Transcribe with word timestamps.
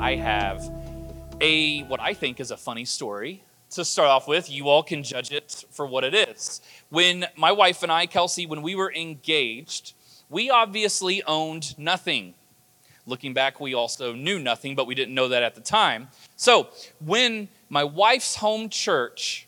I 0.00 0.16
have 0.16 0.70
a 1.40 1.80
what 1.84 2.00
I 2.00 2.14
think 2.14 2.40
is 2.40 2.50
a 2.50 2.56
funny 2.56 2.84
story 2.84 3.42
to 3.70 3.84
start 3.84 4.08
off 4.08 4.28
with. 4.28 4.50
You 4.50 4.68
all 4.68 4.82
can 4.82 5.02
judge 5.02 5.32
it 5.32 5.64
for 5.70 5.86
what 5.86 6.04
it 6.04 6.14
is. 6.14 6.60
When 6.90 7.26
my 7.36 7.52
wife 7.52 7.82
and 7.82 7.90
I, 7.90 8.06
Kelsey, 8.06 8.46
when 8.46 8.62
we 8.62 8.74
were 8.74 8.92
engaged, 8.92 9.94
we 10.28 10.50
obviously 10.50 11.22
owned 11.24 11.78
nothing. 11.78 12.34
Looking 13.06 13.34
back, 13.34 13.60
we 13.60 13.74
also 13.74 14.12
knew 14.12 14.38
nothing, 14.38 14.74
but 14.74 14.86
we 14.86 14.94
didn't 14.94 15.14
know 15.14 15.28
that 15.28 15.42
at 15.42 15.54
the 15.54 15.60
time. 15.60 16.08
So, 16.34 16.68
when 17.04 17.48
my 17.68 17.84
wife's 17.84 18.36
home 18.36 18.68
church 18.68 19.46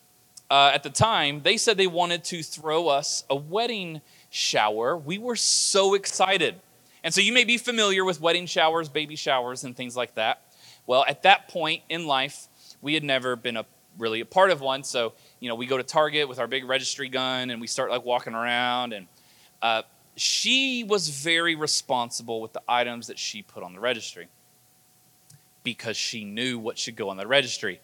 uh, 0.51 0.71
at 0.73 0.83
the 0.83 0.91
time, 0.91 1.43
they 1.43 1.57
said 1.57 1.77
they 1.77 1.89
wanted 1.89 2.25
to 2.25 2.43
throw 2.43 2.89
us 2.89 3.25
a 3.29 3.35
wedding 3.35 4.00
shower, 4.30 4.96
we 4.96 5.19
were 5.19 5.36
so 5.36 5.94
excited. 5.94 6.55
And 7.03 7.13
so, 7.13 7.21
you 7.21 7.33
may 7.33 7.44
be 7.44 7.58
familiar 7.58 8.05
with 8.05 8.21
wedding 8.21 8.46
showers, 8.46 8.89
baby 8.89 9.17
showers, 9.17 9.64
and 9.64 9.77
things 9.77 9.96
like 9.96 10.14
that. 10.14 10.43
Well, 10.89 11.05
at 11.07 11.25
that 11.25 11.49
point 11.49 11.83
in 11.91 12.07
life, 12.07 12.49
we 12.81 12.95
had 12.95 13.05
never 13.05 13.37
been 13.37 13.59
a 13.59 13.67
really 13.99 14.21
a 14.21 14.25
part 14.25 14.51
of 14.51 14.63
one. 14.63 14.83
So, 14.83 15.13
you 15.39 15.51
know, 15.51 15.55
we 15.55 15.67
go 15.67 15.77
to 15.77 15.83
Target 15.83 16.31
with 16.31 16.39
our 16.39 16.47
big 16.47 16.64
registry 16.64 17.11
gun 17.11 17.51
and 17.51 17.61
we 17.61 17.67
start 17.67 17.91
like 17.91 18.07
walking 18.07 18.33
around. 18.33 18.95
And 18.95 19.07
uh, 19.61 19.83
she 20.17 20.85
was 20.85 21.11
very 21.11 21.57
responsible 21.57 22.41
with 22.41 22.55
the 22.55 22.63
items 22.67 23.09
that 23.09 23.19
she 23.19 23.43
put 23.43 23.63
on 23.63 23.75
the 23.75 23.81
registry 23.81 24.29
because 25.63 25.99
she 25.99 26.25
knew 26.25 26.59
what 26.59 26.79
should 26.79 26.97
go 26.97 27.11
on 27.11 27.19
the 27.19 27.27
registry. 27.27 27.83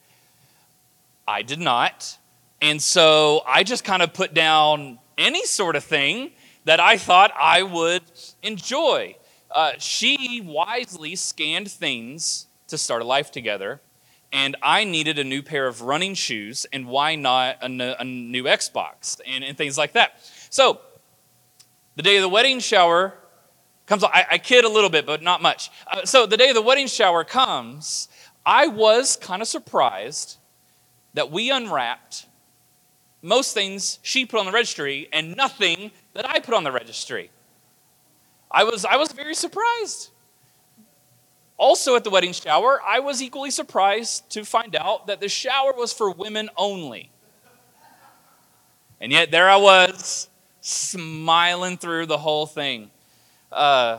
I 1.28 1.42
did 1.42 1.60
not. 1.60 2.16
And 2.62 2.80
so 2.80 3.42
I 3.46 3.64
just 3.64 3.84
kind 3.84 4.00
of 4.00 4.14
put 4.14 4.32
down 4.32 4.98
any 5.18 5.44
sort 5.44 5.76
of 5.76 5.84
thing 5.84 6.30
that 6.64 6.80
I 6.80 6.96
thought 6.96 7.32
I 7.38 7.64
would 7.64 8.02
enjoy. 8.42 9.16
Uh, 9.50 9.72
she 9.76 10.40
wisely 10.42 11.16
scanned 11.16 11.70
things 11.70 12.46
to 12.68 12.78
start 12.78 13.02
a 13.02 13.04
life 13.04 13.30
together 13.30 13.80
and 14.34 14.56
I 14.60 14.82
needed 14.82 15.20
a 15.20 15.24
new 15.24 15.44
pair 15.44 15.68
of 15.68 15.80
running 15.80 16.14
shoes, 16.14 16.66
and 16.72 16.88
why 16.88 17.14
not 17.14 17.58
a, 17.62 17.68
new 17.68 18.44
Xbox 18.44 19.20
and, 19.24 19.44
and, 19.44 19.56
things 19.56 19.78
like 19.78 19.92
that. 19.92 20.18
So, 20.50 20.80
the 21.94 22.02
day 22.02 22.16
of 22.16 22.22
the 22.22 22.28
wedding 22.28 22.58
shower 22.58 23.14
comes. 23.86 24.02
I, 24.02 24.26
I 24.32 24.38
kid 24.38 24.64
a 24.64 24.68
little 24.68 24.90
bit, 24.90 25.06
but 25.06 25.22
not 25.22 25.40
much. 25.40 25.70
Uh, 25.86 26.04
so, 26.04 26.26
the 26.26 26.36
day 26.36 26.48
of 26.48 26.56
the 26.56 26.62
wedding 26.62 26.88
shower 26.88 27.22
comes. 27.22 28.08
I 28.44 28.66
was 28.66 29.16
kind 29.16 29.40
of 29.40 29.46
surprised 29.46 30.38
that 31.14 31.30
we 31.30 31.50
unwrapped 31.52 32.26
most 33.22 33.54
things 33.54 34.00
she 34.02 34.26
put 34.26 34.40
on 34.40 34.46
the 34.46 34.52
registry 34.52 35.08
and 35.12 35.36
nothing 35.36 35.92
that 36.12 36.28
I 36.28 36.40
put 36.40 36.54
on 36.54 36.64
the 36.64 36.72
registry. 36.72 37.30
I 38.50 38.64
was, 38.64 38.84
I 38.84 38.96
was 38.96 39.12
very 39.12 39.34
surprised. 39.34 40.10
Also, 41.56 41.94
at 41.94 42.02
the 42.02 42.10
wedding 42.10 42.32
shower, 42.32 42.80
I 42.84 42.98
was 43.00 43.22
equally 43.22 43.50
surprised 43.50 44.28
to 44.30 44.44
find 44.44 44.74
out 44.74 45.06
that 45.06 45.20
the 45.20 45.28
shower 45.28 45.72
was 45.72 45.92
for 45.92 46.10
women 46.10 46.50
only. 46.56 47.10
And 49.00 49.12
yet, 49.12 49.30
there 49.30 49.48
I 49.48 49.56
was, 49.56 50.28
smiling 50.60 51.76
through 51.76 52.06
the 52.06 52.18
whole 52.18 52.46
thing. 52.46 52.90
Uh, 53.52 53.98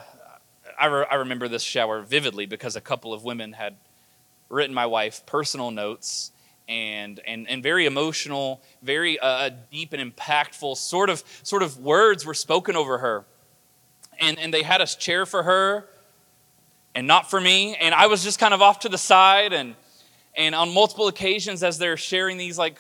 I, 0.78 0.86
re- 0.88 1.06
I 1.10 1.16
remember 1.16 1.48
this 1.48 1.64
shower 1.64 2.02
vividly 2.02 2.46
because 2.46 2.76
a 2.76 2.82
couple 2.82 3.14
of 3.14 3.24
women 3.24 3.54
had 3.54 3.76
written 4.50 4.74
my 4.74 4.86
wife 4.86 5.26
personal 5.26 5.72
notes 5.72 6.32
and, 6.68 7.22
and, 7.26 7.48
and 7.48 7.64
very 7.64 7.86
emotional, 7.86 8.62
very 8.82 9.18
uh, 9.20 9.52
deep 9.72 9.94
and 9.94 10.14
impactful 10.14 10.76
sort 10.76 11.10
of, 11.10 11.24
sort 11.44 11.64
of 11.64 11.80
words 11.80 12.26
were 12.26 12.34
spoken 12.34 12.76
over 12.76 12.98
her. 12.98 13.26
And, 14.20 14.38
and 14.40 14.54
they 14.54 14.64
had 14.64 14.82
a 14.82 14.88
chair 14.88 15.26
for 15.26 15.44
her 15.44 15.88
and 16.96 17.06
not 17.06 17.30
for 17.30 17.40
me. 17.40 17.76
And 17.76 17.94
I 17.94 18.08
was 18.08 18.24
just 18.24 18.40
kind 18.40 18.54
of 18.54 18.62
off 18.62 18.80
to 18.80 18.90
the 18.90 18.98
side. 18.98 19.54
And, 19.54 19.76
and 20.36 20.56
on 20.56 20.74
multiple 20.74 21.08
occasions, 21.08 21.62
as 21.62 21.78
they're 21.78 21.98
sharing 21.98 22.38
these 22.38 22.58
like 22.58 22.80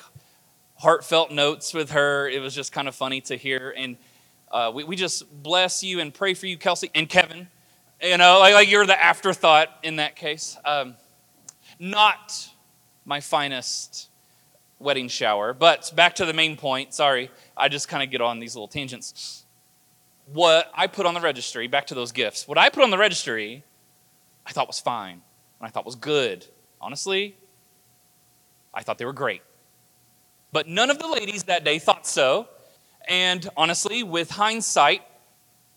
heartfelt 0.76 1.32
notes 1.32 1.74
with 1.74 1.92
her, 1.92 2.28
it 2.30 2.42
was 2.42 2.56
just 2.56 2.72
kind 2.72 2.88
of 2.88 2.96
funny 2.96 3.22
to 3.22 3.36
hear. 3.36 3.74
And 3.78 3.98
uh, 4.52 4.72
we, 4.74 4.86
we 4.86 4.96
just 4.96 5.44
bless 5.44 5.84
you 5.84 6.00
and 6.00 6.14
pray 6.14 6.34
for 6.34 6.48
you, 6.48 6.58
Kelsey 6.58 6.90
and 6.96 7.10
Kevin. 7.10 7.48
You 8.02 8.18
know, 8.18 8.40
like, 8.40 8.54
like 8.54 8.70
you're 8.72 8.86
the 8.86 9.02
afterthought 9.02 9.70
in 9.84 9.98
that 9.98 10.16
case. 10.16 10.58
Um, 10.64 10.96
not 11.78 12.50
my 13.04 13.20
finest 13.20 14.10
wedding 14.80 15.08
shower, 15.08 15.54
but 15.54 15.92
back 15.96 16.16
to 16.16 16.26
the 16.26 16.34
main 16.34 16.58
point. 16.58 16.94
Sorry, 16.94 17.32
I 17.56 17.70
just 17.70 17.88
kind 17.88 18.04
of 18.04 18.10
get 18.12 18.22
on 18.22 18.40
these 18.40 18.56
little 18.56 18.68
tangents. 18.68 19.46
What 20.26 20.72
I 20.74 20.88
put 20.88 21.06
on 21.06 21.14
the 21.14 21.22
registry, 21.22 21.68
back 21.68 21.88
to 21.88 21.96
those 21.96 22.12
gifts, 22.12 22.48
what 22.48 22.58
I 22.58 22.70
put 22.70 22.84
on 22.84 22.90
the 22.90 22.98
registry 22.98 23.64
I 24.46 24.52
thought 24.52 24.68
was 24.68 24.80
fine 24.80 25.22
and 25.60 25.68
I 25.68 25.70
thought 25.70 25.86
was 25.86 25.96
good. 25.96 26.46
Honestly, 26.80 27.36
I 28.74 28.84
thought 28.84 28.98
they 28.98 29.06
were 29.06 29.14
great. 29.14 29.42
But 30.52 30.68
none 30.68 30.90
of 30.90 31.00
the 31.00 31.08
ladies 31.08 31.44
that 31.44 31.64
day 31.64 31.80
thought 31.80 32.06
so. 32.06 32.48
And 33.08 33.50
honestly, 33.58 34.04
with 34.04 34.32
hindsight, 34.32 35.02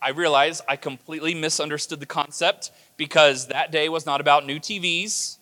I 0.00 0.10
realize 0.10 0.62
I 0.68 0.76
completely 0.76 1.34
misunderstood 1.34 2.00
the 2.00 2.06
concept 2.06 2.70
because 2.96 3.48
that 3.48 3.72
day 3.72 3.88
was 3.88 4.06
not 4.06 4.20
about 4.20 4.46
new 4.46 4.60
TVs, 4.60 5.38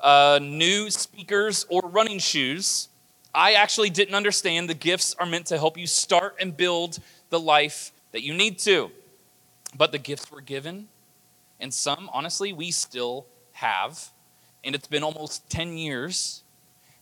uh, 0.00 0.40
new 0.42 0.90
speakers, 0.90 1.66
or 1.68 1.82
running 1.82 2.18
shoes. 2.18 2.88
I 3.32 3.52
actually 3.52 3.90
didn't 3.90 4.14
understand 4.14 4.68
the 4.68 4.74
gifts 4.74 5.14
are 5.18 5.26
meant 5.26 5.46
to 5.46 5.58
help 5.58 5.78
you 5.78 5.86
start 5.86 6.36
and 6.40 6.56
build 6.56 6.98
the 7.30 7.38
life 7.38 7.92
that 8.12 8.22
you 8.22 8.34
need 8.34 8.58
to. 8.60 8.90
But 9.76 9.92
the 9.92 9.98
gifts 9.98 10.32
were 10.32 10.40
given 10.40 10.88
and 11.60 11.72
some, 11.72 12.10
honestly, 12.12 12.52
we 12.52 12.70
still 12.70 13.26
have. 13.52 14.10
And 14.64 14.74
it's 14.74 14.88
been 14.88 15.02
almost 15.02 15.48
10 15.50 15.76
years 15.76 16.42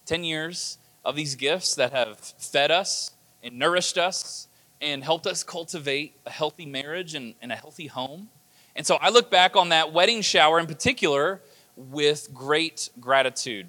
10 0.08 0.24
years 0.24 0.78
of 1.04 1.16
these 1.16 1.34
gifts 1.34 1.74
that 1.74 1.92
have 1.92 2.18
fed 2.18 2.70
us 2.70 3.10
and 3.42 3.58
nourished 3.58 3.98
us 3.98 4.48
and 4.80 5.04
helped 5.04 5.26
us 5.26 5.42
cultivate 5.44 6.14
a 6.24 6.30
healthy 6.30 6.64
marriage 6.64 7.14
and, 7.14 7.34
and 7.42 7.52
a 7.52 7.54
healthy 7.54 7.86
home. 7.86 8.30
And 8.74 8.86
so 8.86 8.96
I 9.02 9.10
look 9.10 9.30
back 9.30 9.54
on 9.54 9.68
that 9.68 9.92
wedding 9.92 10.22
shower 10.22 10.58
in 10.58 10.66
particular 10.66 11.42
with 11.76 12.32
great 12.32 12.88
gratitude. 12.98 13.68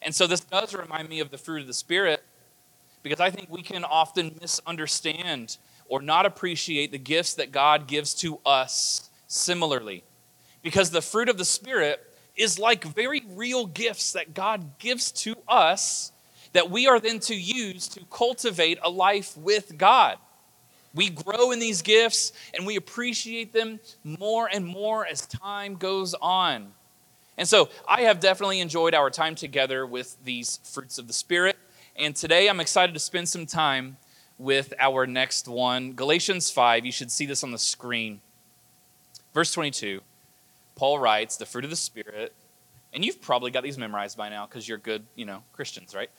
And 0.00 0.14
so 0.14 0.28
this 0.28 0.40
does 0.40 0.72
remind 0.72 1.08
me 1.08 1.18
of 1.18 1.30
the 1.30 1.38
fruit 1.38 1.62
of 1.62 1.66
the 1.66 1.74
Spirit 1.74 2.22
because 3.02 3.18
I 3.18 3.30
think 3.30 3.50
we 3.50 3.62
can 3.62 3.82
often 3.82 4.36
misunderstand 4.40 5.56
or 5.88 6.00
not 6.00 6.26
appreciate 6.26 6.92
the 6.92 6.98
gifts 6.98 7.34
that 7.34 7.50
God 7.50 7.88
gives 7.88 8.14
to 8.16 8.38
us 8.46 9.10
similarly 9.26 10.04
because 10.62 10.90
the 10.90 11.02
fruit 11.02 11.28
of 11.28 11.38
the 11.38 11.44
Spirit 11.44 12.00
is 12.36 12.58
like 12.58 12.84
very 12.84 13.22
real 13.30 13.66
gifts 13.66 14.12
that 14.12 14.34
God 14.34 14.78
gives 14.78 15.12
to 15.12 15.36
us 15.46 16.12
that 16.52 16.70
we 16.70 16.86
are 16.86 17.00
then 17.00 17.18
to 17.20 17.34
use 17.34 17.88
to 17.88 18.00
cultivate 18.10 18.78
a 18.82 18.90
life 18.90 19.36
with 19.36 19.76
God. 19.76 20.18
We 20.94 21.08
grow 21.08 21.52
in 21.52 21.58
these 21.58 21.82
gifts 21.82 22.32
and 22.54 22.66
we 22.66 22.76
appreciate 22.76 23.52
them 23.52 23.80
more 24.04 24.48
and 24.52 24.66
more 24.66 25.06
as 25.06 25.26
time 25.26 25.76
goes 25.76 26.14
on. 26.14 26.72
And 27.38 27.48
so 27.48 27.70
I 27.88 28.02
have 28.02 28.20
definitely 28.20 28.60
enjoyed 28.60 28.94
our 28.94 29.08
time 29.08 29.34
together 29.34 29.86
with 29.86 30.22
these 30.22 30.60
fruits 30.64 30.98
of 30.98 31.06
the 31.06 31.14
Spirit. 31.14 31.56
And 31.96 32.14
today 32.14 32.48
I'm 32.48 32.60
excited 32.60 32.92
to 32.92 33.00
spend 33.00 33.28
some 33.28 33.46
time 33.46 33.96
with 34.38 34.74
our 34.78 35.06
next 35.06 35.48
one 35.48 35.92
Galatians 35.92 36.50
5. 36.50 36.84
You 36.84 36.92
should 36.92 37.10
see 37.10 37.24
this 37.24 37.42
on 37.42 37.50
the 37.50 37.58
screen. 37.58 38.20
Verse 39.32 39.52
22. 39.52 40.02
Paul 40.74 40.98
writes, 40.98 41.36
the 41.36 41.46
fruit 41.46 41.64
of 41.64 41.70
the 41.70 41.76
Spirit, 41.76 42.32
and 42.92 43.04
you've 43.04 43.20
probably 43.22 43.50
got 43.50 43.62
these 43.62 43.78
memorized 43.78 44.16
by 44.16 44.28
now 44.28 44.46
because 44.46 44.68
you're 44.68 44.78
good, 44.78 45.04
you 45.14 45.24
know, 45.24 45.42
Christians, 45.52 45.94
right? 45.94 46.10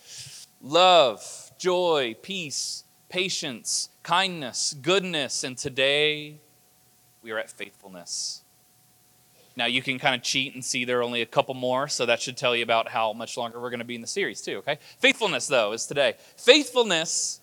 Love, 0.62 1.52
joy, 1.58 2.16
peace, 2.22 2.84
patience, 3.10 3.90
kindness, 4.02 4.76
goodness, 4.82 5.44
and 5.44 5.58
today 5.58 6.40
we 7.22 7.32
are 7.32 7.38
at 7.38 7.50
faithfulness. 7.50 8.42
Now 9.56 9.66
you 9.66 9.84
can 9.84 10.00
kind 10.00 10.16
of 10.16 10.24
cheat 10.24 10.56
and 10.56 10.66
see 10.66 10.84
there 10.84 11.00
are 11.00 11.04
only 11.04 11.22
a 11.22 11.28
couple 11.28 11.54
more, 11.54 11.88
so 11.88 12.06
that 12.08 12.22
should 12.22 12.38
tell 12.38 12.56
you 12.56 12.64
about 12.64 12.90
how 12.90 13.14
much 13.14 13.38
longer 13.38 13.62
we're 13.62 13.70
going 13.70 13.80
to 13.80 13.86
be 13.86 13.96
in 13.96 14.02
the 14.02 14.08
series, 14.08 14.42
too, 14.42 14.58
okay? 14.58 14.80
Faithfulness, 14.98 15.48
though, 15.48 15.74
is 15.74 15.86
today. 15.86 16.16
Faithfulness 16.38 17.40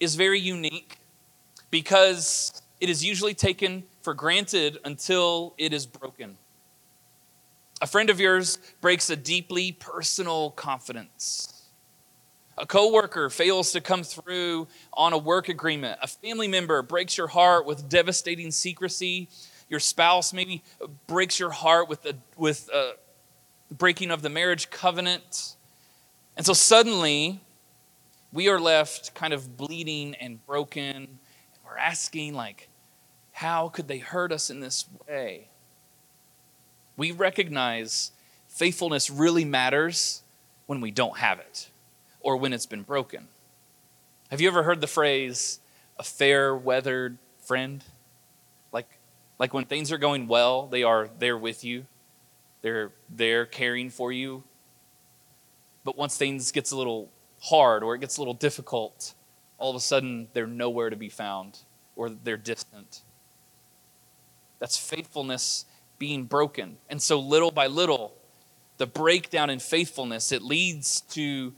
is 0.00 0.16
very 0.16 0.40
unique 0.40 0.98
because 1.70 2.60
it 2.80 2.90
is 2.90 3.04
usually 3.04 3.34
taken 3.34 3.84
for 4.02 4.14
granted 4.14 4.78
until 4.84 5.54
it 5.58 5.72
is 5.72 5.86
broken. 5.86 6.36
A 7.80 7.86
friend 7.86 8.08
of 8.08 8.20
yours 8.20 8.58
breaks 8.80 9.10
a 9.10 9.16
deeply 9.16 9.72
personal 9.72 10.50
confidence. 10.50 11.50
A 12.56 12.66
coworker 12.66 13.30
fails 13.30 13.72
to 13.72 13.80
come 13.80 14.04
through 14.04 14.68
on 14.92 15.12
a 15.12 15.18
work 15.18 15.48
agreement. 15.48 15.98
A 16.00 16.06
family 16.06 16.46
member 16.46 16.82
breaks 16.82 17.18
your 17.18 17.26
heart 17.26 17.66
with 17.66 17.88
devastating 17.88 18.52
secrecy. 18.52 19.28
Your 19.68 19.80
spouse 19.80 20.32
maybe 20.32 20.62
breaks 21.08 21.40
your 21.40 21.50
heart 21.50 21.88
with 21.88 22.06
with 22.36 22.70
uh, 22.72 22.92
a 23.70 23.74
breaking 23.74 24.12
of 24.12 24.22
the 24.22 24.28
marriage 24.28 24.70
covenant. 24.70 25.56
And 26.36 26.46
so 26.46 26.52
suddenly, 26.52 27.40
we 28.32 28.48
are 28.48 28.60
left 28.60 29.14
kind 29.14 29.32
of 29.32 29.56
bleeding 29.56 30.14
and 30.16 30.44
broken. 30.46 31.18
We're 31.64 31.78
asking, 31.78 32.34
like, 32.34 32.68
how 33.32 33.68
could 33.68 33.88
they 33.88 33.98
hurt 33.98 34.30
us 34.30 34.48
in 34.48 34.60
this 34.60 34.86
way? 35.08 35.48
We 36.96 37.10
recognize 37.12 38.12
faithfulness 38.48 39.10
really 39.10 39.44
matters 39.44 40.22
when 40.66 40.80
we 40.80 40.90
don't 40.90 41.18
have 41.18 41.38
it 41.38 41.68
or 42.20 42.36
when 42.36 42.52
it's 42.52 42.66
been 42.66 42.82
broken. 42.82 43.28
Have 44.30 44.40
you 44.40 44.48
ever 44.48 44.62
heard 44.62 44.80
the 44.80 44.86
phrase, 44.86 45.60
a 45.98 46.02
fair 46.02 46.56
weathered 46.56 47.18
friend? 47.38 47.84
Like, 48.72 48.88
like 49.38 49.52
when 49.52 49.64
things 49.64 49.92
are 49.92 49.98
going 49.98 50.26
well, 50.26 50.66
they 50.66 50.82
are 50.82 51.08
there 51.18 51.36
with 51.36 51.64
you. 51.64 51.86
They're 52.62 52.92
there 53.10 53.44
caring 53.44 53.90
for 53.90 54.10
you. 54.10 54.42
But 55.84 55.98
once 55.98 56.16
things 56.16 56.50
gets 56.50 56.70
a 56.70 56.76
little 56.76 57.10
hard 57.42 57.82
or 57.82 57.94
it 57.94 57.98
gets 57.98 58.16
a 58.16 58.20
little 58.20 58.34
difficult, 58.34 59.14
all 59.58 59.70
of 59.70 59.76
a 59.76 59.80
sudden 59.80 60.28
they're 60.32 60.46
nowhere 60.46 60.90
to 60.90 60.96
be 60.96 61.10
found 61.10 61.58
or 61.94 62.08
they're 62.08 62.36
distant. 62.38 63.02
That's 64.58 64.78
faithfulness 64.78 65.66
being 65.98 66.24
broken. 66.24 66.76
And 66.88 67.00
so 67.00 67.18
little 67.18 67.50
by 67.50 67.66
little, 67.66 68.14
the 68.78 68.86
breakdown 68.86 69.50
in 69.50 69.58
faithfulness, 69.58 70.32
it 70.32 70.42
leads 70.42 71.02
to, 71.02 71.52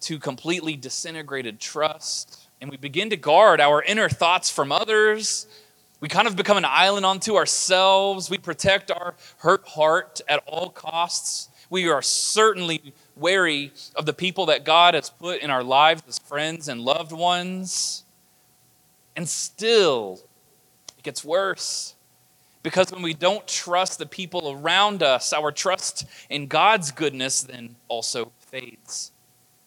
to 0.00 0.18
completely 0.18 0.76
disintegrated 0.76 1.60
trust. 1.60 2.48
And 2.60 2.70
we 2.70 2.76
begin 2.76 3.10
to 3.10 3.16
guard 3.16 3.60
our 3.60 3.82
inner 3.82 4.08
thoughts 4.08 4.50
from 4.50 4.72
others. 4.72 5.46
We 6.00 6.08
kind 6.08 6.26
of 6.26 6.36
become 6.36 6.56
an 6.56 6.64
island 6.64 7.04
unto 7.04 7.36
ourselves. 7.36 8.30
We 8.30 8.38
protect 8.38 8.90
our 8.90 9.14
hurt 9.38 9.66
heart 9.66 10.20
at 10.28 10.42
all 10.46 10.70
costs. 10.70 11.48
We 11.70 11.88
are 11.88 12.02
certainly 12.02 12.94
wary 13.14 13.72
of 13.94 14.06
the 14.06 14.12
people 14.14 14.46
that 14.46 14.64
God 14.64 14.94
has 14.94 15.10
put 15.10 15.40
in 15.42 15.50
our 15.50 15.62
lives 15.62 16.02
as 16.08 16.18
friends 16.18 16.68
and 16.68 16.80
loved 16.80 17.12
ones. 17.12 18.04
And 19.16 19.28
still, 19.28 20.20
it 20.96 21.02
gets 21.02 21.24
worse. 21.24 21.94
Because 22.62 22.90
when 22.90 23.02
we 23.02 23.14
don't 23.14 23.46
trust 23.46 23.98
the 23.98 24.06
people 24.06 24.52
around 24.52 25.02
us, 25.02 25.32
our 25.32 25.52
trust 25.52 26.06
in 26.28 26.46
God's 26.46 26.90
goodness 26.90 27.42
then 27.42 27.76
also 27.88 28.32
fades. 28.38 29.12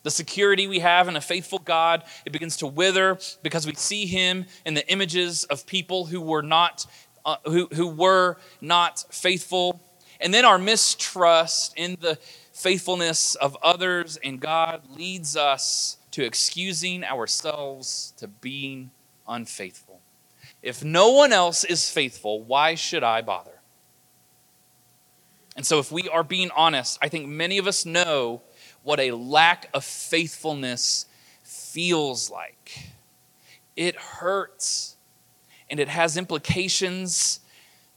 The 0.03 0.11
security 0.11 0.67
we 0.67 0.79
have 0.79 1.07
in 1.07 1.15
a 1.15 1.21
faithful 1.21 1.59
God, 1.59 2.03
it 2.25 2.33
begins 2.33 2.57
to 2.57 2.67
wither 2.67 3.19
because 3.43 3.67
we 3.67 3.75
see 3.75 4.07
him 4.07 4.45
in 4.65 4.73
the 4.73 4.87
images 4.91 5.43
of 5.45 5.65
people 5.65 6.05
who 6.05 6.19
were 6.19 6.41
not 6.41 6.85
uh, 7.23 7.35
who, 7.45 7.67
who 7.73 7.87
were 7.87 8.37
not 8.61 9.05
faithful. 9.11 9.79
And 10.19 10.33
then 10.33 10.43
our 10.43 10.57
mistrust 10.57 11.73
in 11.77 11.97
the 12.01 12.17
faithfulness 12.51 13.35
of 13.35 13.57
others 13.61 14.17
and 14.23 14.39
God 14.39 14.81
leads 14.89 15.37
us 15.37 15.97
to 16.11 16.23
excusing 16.23 17.03
ourselves 17.03 18.13
to 18.17 18.27
being 18.27 18.91
unfaithful. 19.27 19.90
If 20.61 20.83
no 20.83 21.11
one 21.11 21.33
else 21.33 21.63
is 21.63 21.89
faithful, 21.89 22.43
why 22.43 22.75
should 22.75 23.03
I 23.03 23.21
bother? 23.21 23.61
And 25.55 25.65
so, 25.65 25.79
if 25.79 25.91
we 25.91 26.07
are 26.07 26.23
being 26.23 26.49
honest, 26.55 26.97
I 27.01 27.09
think 27.09 27.27
many 27.27 27.57
of 27.57 27.67
us 27.67 27.85
know 27.85 28.41
what 28.83 28.99
a 28.99 29.11
lack 29.11 29.69
of 29.73 29.83
faithfulness 29.83 31.05
feels 31.43 32.29
like. 32.29 32.79
It 33.75 33.95
hurts, 33.95 34.95
and 35.69 35.79
it 35.79 35.87
has 35.87 36.15
implications 36.15 37.41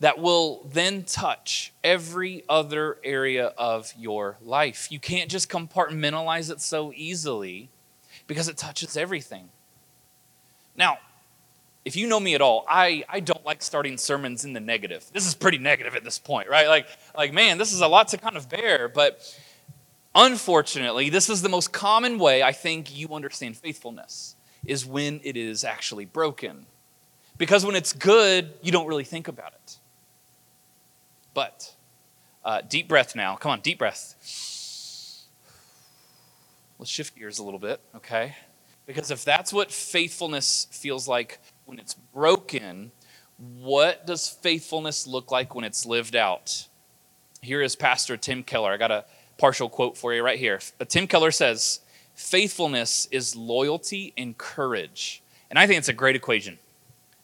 that 0.01 0.19
will 0.19 0.69
then 0.71 1.05
touch 1.05 1.73
every 1.83 2.45
other 2.49 2.99
area 3.05 3.47
of 3.57 3.93
your 3.97 4.37
life. 4.43 4.91
You 4.91 4.99
can't 4.99 5.31
just 5.31 5.49
compartmentalize 5.49 6.51
it 6.51 6.61
so 6.61 6.93
easily 6.95 7.71
because 8.27 8.49
it 8.49 8.57
touches 8.57 8.97
everything. 8.97 9.49
Now, 10.77 10.99
if 11.85 11.97
you 11.97 12.07
know 12.07 12.19
me 12.19 12.35
at 12.35 12.41
all, 12.41 12.65
I, 12.69 13.05
I 13.09 13.21
don't 13.21 13.45
like 13.45 13.63
starting 13.63 13.99
sermons 13.99 14.45
in 14.45 14.55
the 14.55 14.61
negative. 14.61 15.05
This 15.13 15.27
is 15.27 15.35
pretty 15.35 15.59
negative 15.59 15.95
at 15.95 16.03
this 16.03 16.19
point, 16.19 16.49
right? 16.49 16.67
Like, 16.67 16.87
like, 17.17 17.33
man, 17.33 17.59
this 17.59 17.73
is 17.73 17.81
a 17.81 17.89
lot 17.89 18.09
to 18.09 18.19
kind 18.19 18.37
of 18.37 18.49
bear. 18.49 18.89
But 18.89 19.39
unfortunately, 20.15 21.11
this 21.11 21.29
is 21.29 21.43
the 21.43 21.51
most 21.51 21.73
common 21.73 22.19
way 22.19 22.43
I 22.43 22.53
think 22.53 22.97
you 22.97 23.09
understand 23.15 23.57
faithfulness 23.57 24.35
is 24.65 24.87
when 24.87 25.21
it 25.25 25.37
is 25.37 25.63
actually 25.63 26.07
broken. 26.07 26.65
Because 27.37 27.67
when 27.67 27.75
it's 27.75 27.93
good, 27.93 28.53
you 28.63 28.73
don't 28.73 28.87
really 28.87 29.05
think 29.05 29.29
about 29.29 29.53
it. 29.53 29.79
But 31.35 31.75
uh, 32.45 32.63
deep 32.63 32.89
breath 32.89 33.15
now. 33.15 33.37
Come 33.37 33.53
on, 33.53 33.61
deep 33.61 33.79
breath. 33.79 34.15
Let's 36.79 36.91
shift 36.91 37.15
gears 37.17 37.39
a 37.39 37.45
little 37.45 37.61
bit, 37.61 37.81
okay? 37.97 38.37
Because 38.87 39.11
if 39.11 39.25
that's 39.25 39.53
what 39.53 39.71
faithfulness 39.71 40.67
feels 40.71 41.07
like 41.09 41.41
when 41.67 41.79
it's 41.79 41.95
broken, 41.95 42.93
what 43.39 44.07
does 44.07 44.29
faithfulness 44.29 45.07
look 45.07 45.31
like 45.31 45.55
when 45.55 45.65
it's 45.65 45.87
lived 45.87 46.17
out? 46.17 46.69
Here 47.41 47.63
is 47.63 47.77
Pastor 47.77 48.17
Tim 48.17 48.43
Keller. 48.43 48.73
I 48.73 48.77
got 48.77 48.91
a 48.91 49.05
partial 49.39 49.69
quote 49.69 49.97
for 49.97 50.15
you 50.15 50.23
right 50.23 50.39
here. 50.39 50.61
But 50.79 50.89
Tim 50.89 51.07
Keller 51.07 51.31
says, 51.31 51.81
Faithfulness 52.15 53.09
is 53.11 53.35
loyalty 53.35 54.13
and 54.17 54.39
courage. 54.39 55.23
And 55.51 55.59
I 55.59 55.67
think 55.67 55.79
it's 55.79 55.89
a 55.89 55.93
great 55.93 56.15
equation. 56.15 56.59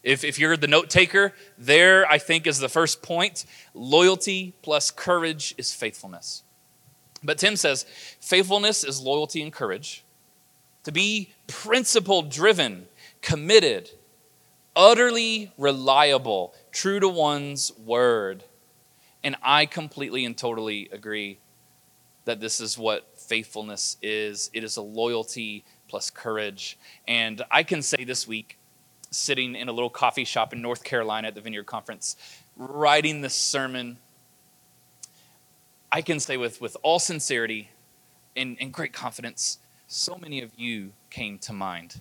If, 0.03 0.25
if 0.25 0.39
you're 0.39 0.57
the 0.57 0.67
note 0.67 0.91
taker, 0.91 1.33
there 1.59 2.11
I 2.11 2.19
think 2.19 2.47
is 2.47 2.59
the 2.59 2.69
first 2.69 3.03
point. 3.03 3.45
Loyalty 3.75 4.55
plus 4.63 4.91
courage 4.91 5.55
is 5.59 5.73
faithfulness. 5.73 6.43
But 7.23 7.39
Tim 7.39 7.55
says 7.57 7.85
faithfulness 8.19 8.83
is 8.83 9.01
loyalty 9.01 9.43
and 9.43 9.53
courage. 9.53 10.05
To 10.85 10.93
be 10.93 11.31
principle 11.47 12.23
driven, 12.23 12.87
committed, 13.21 13.91
utterly 14.75 15.53
reliable, 15.59 16.55
true 16.73 17.01
to 17.01 17.09
one's 17.09 17.73
word. 17.79 18.45
And 19.23 19.37
I 19.43 19.67
completely 19.67 20.25
and 20.25 20.37
totally 20.37 20.89
agree 20.93 21.39
that 22.25 22.41
this 22.41 22.61
is 22.61 22.79
what 22.79 23.19
faithfulness 23.19 23.97
is 24.03 24.51
it 24.53 24.65
is 24.65 24.77
a 24.77 24.83
loyalty 24.83 25.65
plus 25.89 26.11
courage. 26.11 26.79
And 27.09 27.43
I 27.51 27.63
can 27.63 27.83
say 27.83 28.05
this 28.05 28.27
week, 28.27 28.59
sitting 29.11 29.57
in 29.57 29.69
a 29.69 29.73
little 29.73 29.91
coffee 29.91 30.25
shop 30.25 30.53
in 30.53 30.63
North 30.63 30.85
Carolina 30.85 31.29
at 31.29 31.35
the 31.35 31.41
Vineyard 31.41 31.65
Conference, 31.65 32.17
writing 32.57 33.21
this 33.21 33.35
sermon, 33.35 33.99
I 35.91 36.03
can 36.03 36.21
say 36.21 36.37
with, 36.37 36.61
with 36.61 36.77
all 36.83 37.01
sincerity 37.01 37.71
and, 38.37 38.57
and 38.61 38.73
great 38.73 38.93
confidence, 38.93 39.59
so 39.89 40.17
many 40.17 40.41
of 40.43 40.53
you 40.57 40.93
came 41.11 41.39
to 41.39 41.53
mind. 41.53 42.01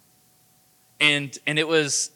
And, 1.00 1.36
and 1.48 1.58
it 1.58 1.68
was 1.68 2.12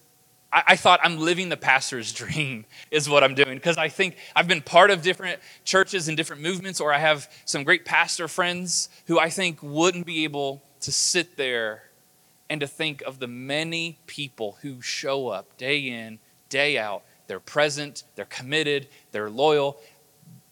I, 0.54 0.64
I 0.68 0.76
thought 0.76 1.00
I'm 1.04 1.18
living 1.18 1.50
the 1.50 1.58
pastor's 1.58 2.14
dream, 2.14 2.66
is 2.92 3.10
what 3.10 3.24
I'm 3.24 3.36
doing. 3.36 3.56
Because 3.56 3.78
I 3.78 3.90
think 3.90 4.16
I've 4.36 4.48
been 4.48 4.62
part 4.62 4.92
of 4.92 5.02
different 5.02 5.40
churches 5.66 6.08
and 6.08 6.16
different 6.16 6.42
movements, 6.42 6.80
or 6.80 6.94
I 6.94 7.00
have 7.00 7.30
some 7.46 7.64
great 7.64 7.84
pastor 7.84 8.28
friends 8.28 8.90
who 9.08 9.20
I 9.20 9.30
think 9.30 9.60
wouldn't 9.62 10.06
be 10.06 10.24
able 10.24 10.64
to 10.82 10.92
sit 10.92 11.36
there 11.38 11.84
and 12.50 12.62
to 12.62 12.68
think 12.68 13.02
of 13.02 13.20
the 13.20 13.28
many 13.28 13.98
people 14.06 14.58
who 14.62 14.82
show 14.82 15.30
up 15.30 15.58
day 15.58 15.80
in, 15.80 16.20
day 16.50 16.78
out. 16.78 17.04
They're 17.28 17.40
present, 17.40 18.04
they're 18.16 18.26
committed, 18.26 18.88
they're 19.12 19.30
loyal, 19.30 19.80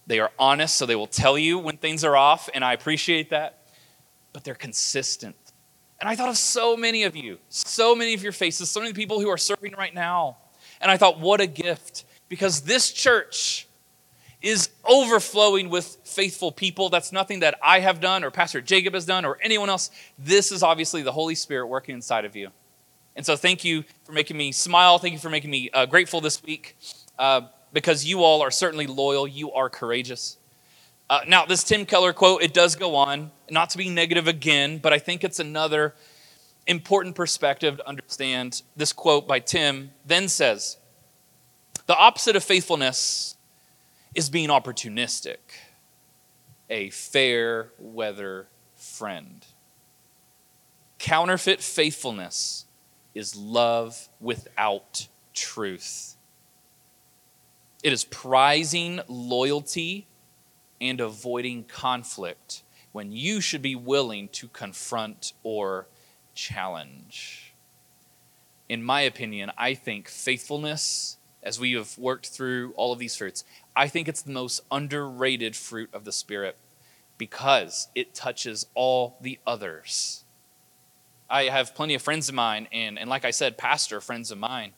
they 0.08 0.20
are 0.20 0.32
honest, 0.40 0.78
so 0.78 0.86
they 0.86 0.96
will 0.96 1.06
tell 1.06 1.38
you 1.38 1.60
when 1.60 1.78
things 1.78 2.04
are 2.04 2.16
off, 2.16 2.50
and 2.54 2.66
I 2.66 2.74
appreciate 2.74 3.30
that. 3.30 3.60
But 4.34 4.46
they're 4.46 4.56
consistent. 4.56 5.36
And 6.02 6.10
I 6.10 6.16
thought 6.16 6.30
of 6.30 6.38
so 6.38 6.76
many 6.76 7.04
of 7.04 7.16
you, 7.16 7.38
so 7.50 7.96
many 7.96 8.16
of 8.16 8.24
your 8.24 8.32
faces, 8.32 8.72
so 8.72 8.80
many 8.80 8.92
people 8.92 9.22
who 9.22 9.30
are 9.30 9.38
serving 9.38 9.76
right 9.78 9.94
now. 9.94 10.38
And 10.82 10.90
I 10.90 10.98
thought, 10.98 11.20
what 11.20 11.40
a 11.40 11.48
gift. 11.48 12.06
Because 12.28 12.62
this 12.62 12.92
church 12.92 13.68
is 14.42 14.72
overflowing 14.84 15.70
with 15.70 16.00
faithful 16.04 16.52
people. 16.52 16.90
That's 16.90 17.12
nothing 17.12 17.42
that 17.42 17.60
I 17.64 17.82
have 17.82 18.00
done 18.00 18.24
or 18.24 18.32
Pastor 18.32 18.62
Jacob 18.62 18.96
has 18.96 19.06
done 19.06 19.26
or 19.26 19.38
anyone 19.44 19.70
else. 19.70 19.92
This 20.18 20.52
is 20.52 20.64
obviously 20.64 21.04
the 21.04 21.12
Holy 21.12 21.36
Spirit 21.36 21.68
working 21.68 21.94
inside 21.94 22.26
of 22.26 22.36
you. 22.36 22.50
And 23.16 23.24
so 23.24 23.36
thank 23.36 23.64
you 23.64 23.84
for 24.04 24.14
making 24.14 24.38
me 24.38 24.52
smile. 24.52 24.98
Thank 24.98 25.14
you 25.14 25.20
for 25.20 25.30
making 25.30 25.52
me 25.52 25.70
uh, 25.72 25.86
grateful 25.86 26.20
this 26.20 26.42
week 26.42 26.78
uh, 27.20 27.42
because 27.74 28.06
you 28.06 28.24
all 28.24 28.42
are 28.42 28.50
certainly 28.50 28.88
loyal. 28.88 29.28
You 29.28 29.52
are 29.52 29.70
courageous. 29.70 30.38
Uh, 31.12 31.20
now, 31.28 31.46
this 31.46 31.66
Tim 31.66 31.86
Keller 31.86 32.14
quote, 32.14 32.42
it 32.42 32.54
does 32.54 32.78
go 32.78 32.96
on, 32.96 33.32
not 33.50 33.72
to 33.72 33.78
be 33.78 33.90
negative 33.90 34.30
again, 34.30 34.78
but 34.78 34.94
I 34.94 34.98
think 34.98 35.26
it's 35.26 35.42
another 35.42 35.94
important 36.68 37.16
perspective 37.16 37.76
to 37.78 37.88
understand. 37.88 38.62
This 38.78 38.94
quote 38.94 39.28
by 39.28 39.40
Tim 39.40 39.92
then 40.06 40.30
says 40.30 40.78
The 41.88 41.98
opposite 41.98 42.38
of 42.38 42.46
faithfulness 42.46 43.36
is 44.16 44.30
being 44.30 44.48
opportunistic, 44.48 45.36
a 46.70 46.90
fair 46.92 47.74
weather 47.78 48.48
friend. 48.78 49.46
Counterfeit 50.98 51.60
faithfulness 51.60 52.68
is 53.14 53.36
love 53.36 54.08
without 54.22 55.10
truth. 55.34 56.16
It 57.84 57.92
is 57.92 58.06
prizing 58.06 59.02
loyalty 59.10 60.08
and 60.82 61.00
avoiding 61.00 61.64
conflict 61.64 62.64
when 62.92 63.12
you 63.14 63.40
should 63.40 63.62
be 63.62 63.76
willing 63.76 64.28
to 64.30 64.48
confront 64.50 65.34
or 65.44 65.88
challenge. 66.34 67.54
In 68.68 68.84
my 68.84 69.02
opinion, 69.02 69.52
I 69.58 69.76
think 69.76 70.10
faithfulness 70.10 71.18
as 71.44 71.60
we 71.60 71.74
have 71.74 71.98
worked 71.98 72.28
through 72.28 72.74
all 72.76 72.92
of 72.92 73.00
these 73.00 73.16
fruits, 73.16 73.44
I 73.76 73.88
think 73.88 74.08
it's 74.08 74.22
the 74.22 74.32
most 74.32 74.62
underrated 74.72 75.56
fruit 75.56 75.90
of 75.94 76.04
the 76.04 76.12
Spirit 76.12 76.58
because 77.18 77.88
it 77.96 78.14
touches 78.14 78.66
all 78.74 79.18
the 79.22 79.40
others. 79.46 80.24
I 81.30 81.44
have 81.44 81.76
plenty 81.76 81.94
of 81.96 82.02
friends 82.02 82.30
of 82.30 82.36
mine, 82.36 82.68
and, 82.72 83.00
and 83.00 83.10
like 83.10 83.26
I 83.26 83.32
said, 83.32 83.58
pastor 83.58 84.02
friends 84.02 84.32
of 84.32 84.38
mine, 84.38 84.74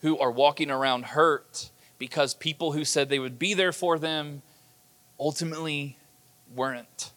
who 0.00 0.18
are 0.18 0.30
walking 0.30 0.70
around 0.70 1.06
hurt 1.06 1.70
because 1.98 2.34
people 2.34 2.72
who 2.72 2.84
said 2.84 3.08
they 3.08 3.18
would 3.18 3.38
be 3.38 3.54
there 3.54 3.72
for 3.72 3.98
them 3.98 4.42
ultimately 5.18 5.96
weren't. 6.54 7.12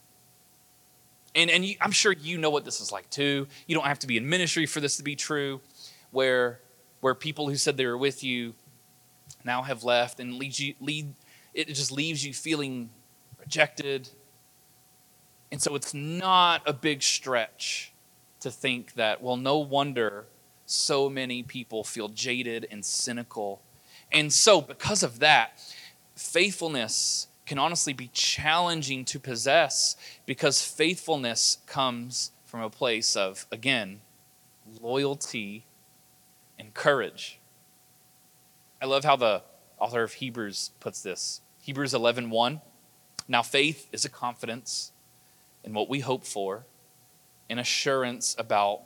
And, 1.36 1.50
and 1.50 1.64
you, 1.64 1.76
I'm 1.82 1.92
sure 1.92 2.12
you 2.12 2.38
know 2.38 2.50
what 2.50 2.66
this 2.66 2.82
is 2.82 2.92
like 2.92 3.10
too. 3.10 3.48
You 3.68 3.76
don't 3.76 3.86
have 3.86 4.00
to 4.00 4.08
be 4.08 4.18
in 4.18 4.28
ministry 4.28 4.66
for 4.66 4.80
this 4.80 4.98
to 4.98 5.04
be 5.04 5.16
true, 5.16 5.62
where, 6.12 6.60
where 7.02 7.14
people 7.14 7.48
who 7.48 7.56
said 7.56 7.78
they 7.78 7.86
were 7.86 7.98
with 7.98 8.24
you 8.24 8.56
now 9.44 9.62
have 9.62 9.84
left 9.84 10.20
and 10.20 10.36
lead 10.36 10.58
you, 10.58 10.74
lead, 10.80 11.14
it 11.54 11.68
just 11.68 11.92
leaves 11.92 12.26
you 12.26 12.34
feeling 12.34 12.90
rejected. 13.40 14.10
And 15.52 15.62
so 15.62 15.76
it's 15.76 15.94
not 15.94 16.62
a 16.66 16.74
big 16.74 17.04
stretch 17.04 17.94
to 18.40 18.52
think 18.52 18.94
that, 18.94 19.22
well, 19.22 19.38
no 19.38 19.58
wonder 19.58 20.26
so 20.66 21.10
many 21.10 21.44
people 21.44 21.84
feel 21.84 22.10
jaded 22.10 22.68
and 22.70 22.84
cynical. 22.84 23.62
And 24.12 24.32
so, 24.32 24.62
because 24.62 25.04
of 25.04 25.20
that, 25.20 25.60
faithfulness 26.16 27.28
can 27.46 27.58
honestly 27.58 27.94
be 27.94 28.10
challenging 28.14 29.06
to 29.06 29.20
possess 29.20 29.96
because 30.26 30.62
faithfulness 30.62 31.60
comes 31.66 32.32
from 32.44 32.62
a 32.62 32.70
place 32.70 33.16
of, 33.16 33.46
again, 33.52 34.02
loyalty 34.82 35.66
and 36.60 36.74
courage. 36.74 37.40
I 38.82 38.86
love 38.86 39.04
how 39.04 39.16
the 39.16 39.44
author 39.80 40.04
of 40.04 40.14
Hebrews 40.14 40.72
puts 40.80 41.02
this. 41.02 41.42
Hebrews 41.62 41.94
11:1. 41.94 42.30
1, 42.30 42.62
now 43.28 43.42
faith 43.42 43.88
is 43.92 44.06
a 44.06 44.10
confidence 44.10 44.92
in 45.64 45.74
what 45.74 45.90
we 45.90 46.00
hope 46.00 46.26
for, 46.26 46.66
an 47.50 47.60
assurance 47.60 48.36
about 48.38 48.82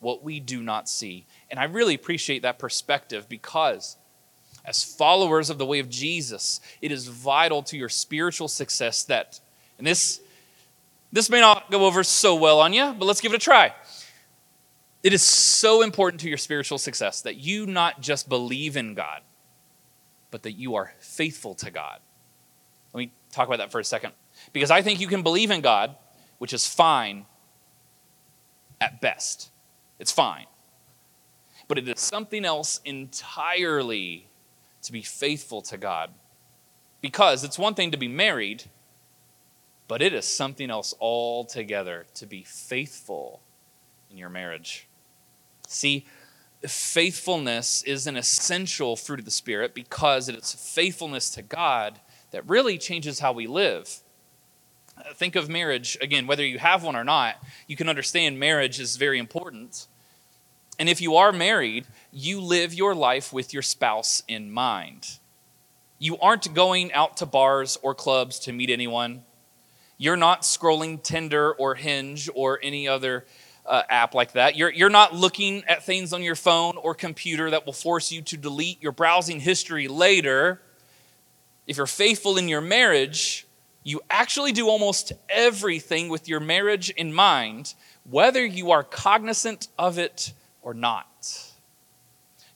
what 0.00 0.22
we 0.22 0.40
do 0.40 0.62
not 0.62 0.88
see. 0.88 1.26
And 1.50 1.58
I 1.58 1.64
really 1.64 1.94
appreciate 1.94 2.42
that 2.42 2.58
perspective 2.58 3.28
because 3.28 3.96
as 4.66 4.82
followers 4.82 5.48
of 5.48 5.58
the 5.58 5.66
way 5.66 5.78
of 5.78 5.88
Jesus, 5.88 6.60
it 6.82 6.90
is 6.90 7.06
vital 7.06 7.62
to 7.64 7.76
your 7.76 7.88
spiritual 7.88 8.48
success 8.48 9.04
that, 9.04 9.40
and 9.78 9.86
this, 9.86 10.20
this 11.12 11.30
may 11.30 11.40
not 11.40 11.70
go 11.70 11.86
over 11.86 12.02
so 12.02 12.34
well 12.34 12.60
on 12.60 12.72
you, 12.72 12.94
but 12.98 13.04
let's 13.04 13.20
give 13.20 13.32
it 13.32 13.36
a 13.36 13.44
try. 13.44 13.72
It 15.04 15.12
is 15.12 15.22
so 15.22 15.82
important 15.82 16.20
to 16.22 16.28
your 16.28 16.38
spiritual 16.38 16.78
success 16.78 17.22
that 17.22 17.36
you 17.36 17.64
not 17.64 18.00
just 18.00 18.28
believe 18.28 18.76
in 18.76 18.94
God, 18.94 19.20
but 20.32 20.42
that 20.42 20.52
you 20.52 20.74
are 20.74 20.92
faithful 20.98 21.54
to 21.54 21.70
God. 21.70 22.00
Let 22.92 22.98
me 22.98 23.12
talk 23.30 23.46
about 23.46 23.58
that 23.58 23.70
for 23.70 23.78
a 23.78 23.84
second. 23.84 24.12
Because 24.52 24.72
I 24.72 24.82
think 24.82 25.00
you 25.00 25.06
can 25.06 25.22
believe 25.22 25.52
in 25.52 25.60
God, 25.60 25.94
which 26.38 26.52
is 26.52 26.66
fine 26.66 27.26
at 28.80 29.00
best. 29.00 29.50
It's 30.00 30.10
fine. 30.10 30.46
But 31.68 31.78
it 31.78 31.88
is 31.88 32.00
something 32.00 32.44
else 32.44 32.80
entirely 32.84 34.26
to 34.86 34.92
be 34.92 35.02
faithful 35.02 35.62
to 35.62 35.76
God. 35.76 36.10
Because 37.00 37.44
it's 37.44 37.58
one 37.58 37.74
thing 37.74 37.90
to 37.90 37.96
be 37.96 38.08
married, 38.08 38.64
but 39.88 40.02
it 40.02 40.12
is 40.12 40.24
something 40.26 40.70
else 40.70 40.94
altogether 41.00 42.06
to 42.14 42.26
be 42.26 42.42
faithful 42.42 43.40
in 44.10 44.16
your 44.16 44.28
marriage. 44.28 44.88
See, 45.68 46.06
faithfulness 46.66 47.82
is 47.82 48.06
an 48.06 48.16
essential 48.16 48.96
fruit 48.96 49.18
of 49.18 49.24
the 49.24 49.30
Spirit 49.30 49.74
because 49.74 50.28
it's 50.28 50.74
faithfulness 50.74 51.30
to 51.30 51.42
God 51.42 52.00
that 52.30 52.48
really 52.48 52.78
changes 52.78 53.20
how 53.20 53.32
we 53.32 53.46
live. 53.46 54.00
Think 55.14 55.36
of 55.36 55.48
marriage, 55.48 55.98
again, 56.00 56.26
whether 56.26 56.44
you 56.44 56.58
have 56.58 56.82
one 56.82 56.96
or 56.96 57.04
not, 57.04 57.36
you 57.66 57.76
can 57.76 57.88
understand 57.88 58.40
marriage 58.40 58.80
is 58.80 58.96
very 58.96 59.18
important. 59.18 59.86
And 60.78 60.88
if 60.88 61.00
you 61.00 61.16
are 61.16 61.32
married, 61.32 61.86
you 62.12 62.40
live 62.40 62.74
your 62.74 62.94
life 62.94 63.32
with 63.32 63.52
your 63.52 63.62
spouse 63.62 64.22
in 64.28 64.50
mind. 64.50 65.18
You 65.98 66.18
aren't 66.18 66.52
going 66.52 66.92
out 66.92 67.16
to 67.18 67.26
bars 67.26 67.78
or 67.82 67.94
clubs 67.94 68.38
to 68.40 68.52
meet 68.52 68.68
anyone. 68.68 69.24
You're 69.96 70.16
not 70.16 70.42
scrolling 70.42 71.02
Tinder 71.02 71.52
or 71.52 71.74
Hinge 71.74 72.28
or 72.34 72.60
any 72.62 72.86
other 72.86 73.24
uh, 73.64 73.82
app 73.88 74.14
like 74.14 74.32
that. 74.32 74.56
You're, 74.56 74.70
you're 74.70 74.90
not 74.90 75.14
looking 75.14 75.64
at 75.64 75.84
things 75.84 76.12
on 76.12 76.22
your 76.22 76.36
phone 76.36 76.76
or 76.76 76.94
computer 76.94 77.50
that 77.50 77.64
will 77.64 77.72
force 77.72 78.12
you 78.12 78.20
to 78.22 78.36
delete 78.36 78.82
your 78.82 78.92
browsing 78.92 79.40
history 79.40 79.88
later. 79.88 80.60
If 81.66 81.78
you're 81.78 81.86
faithful 81.86 82.36
in 82.36 82.48
your 82.48 82.60
marriage, 82.60 83.46
you 83.82 84.00
actually 84.10 84.52
do 84.52 84.68
almost 84.68 85.12
everything 85.28 86.10
with 86.10 86.28
your 86.28 86.40
marriage 86.40 86.90
in 86.90 87.12
mind, 87.12 87.74
whether 88.04 88.44
you 88.44 88.70
are 88.70 88.84
cognizant 88.84 89.68
of 89.78 89.98
it 89.98 90.32
or 90.66 90.74
not. 90.74 91.52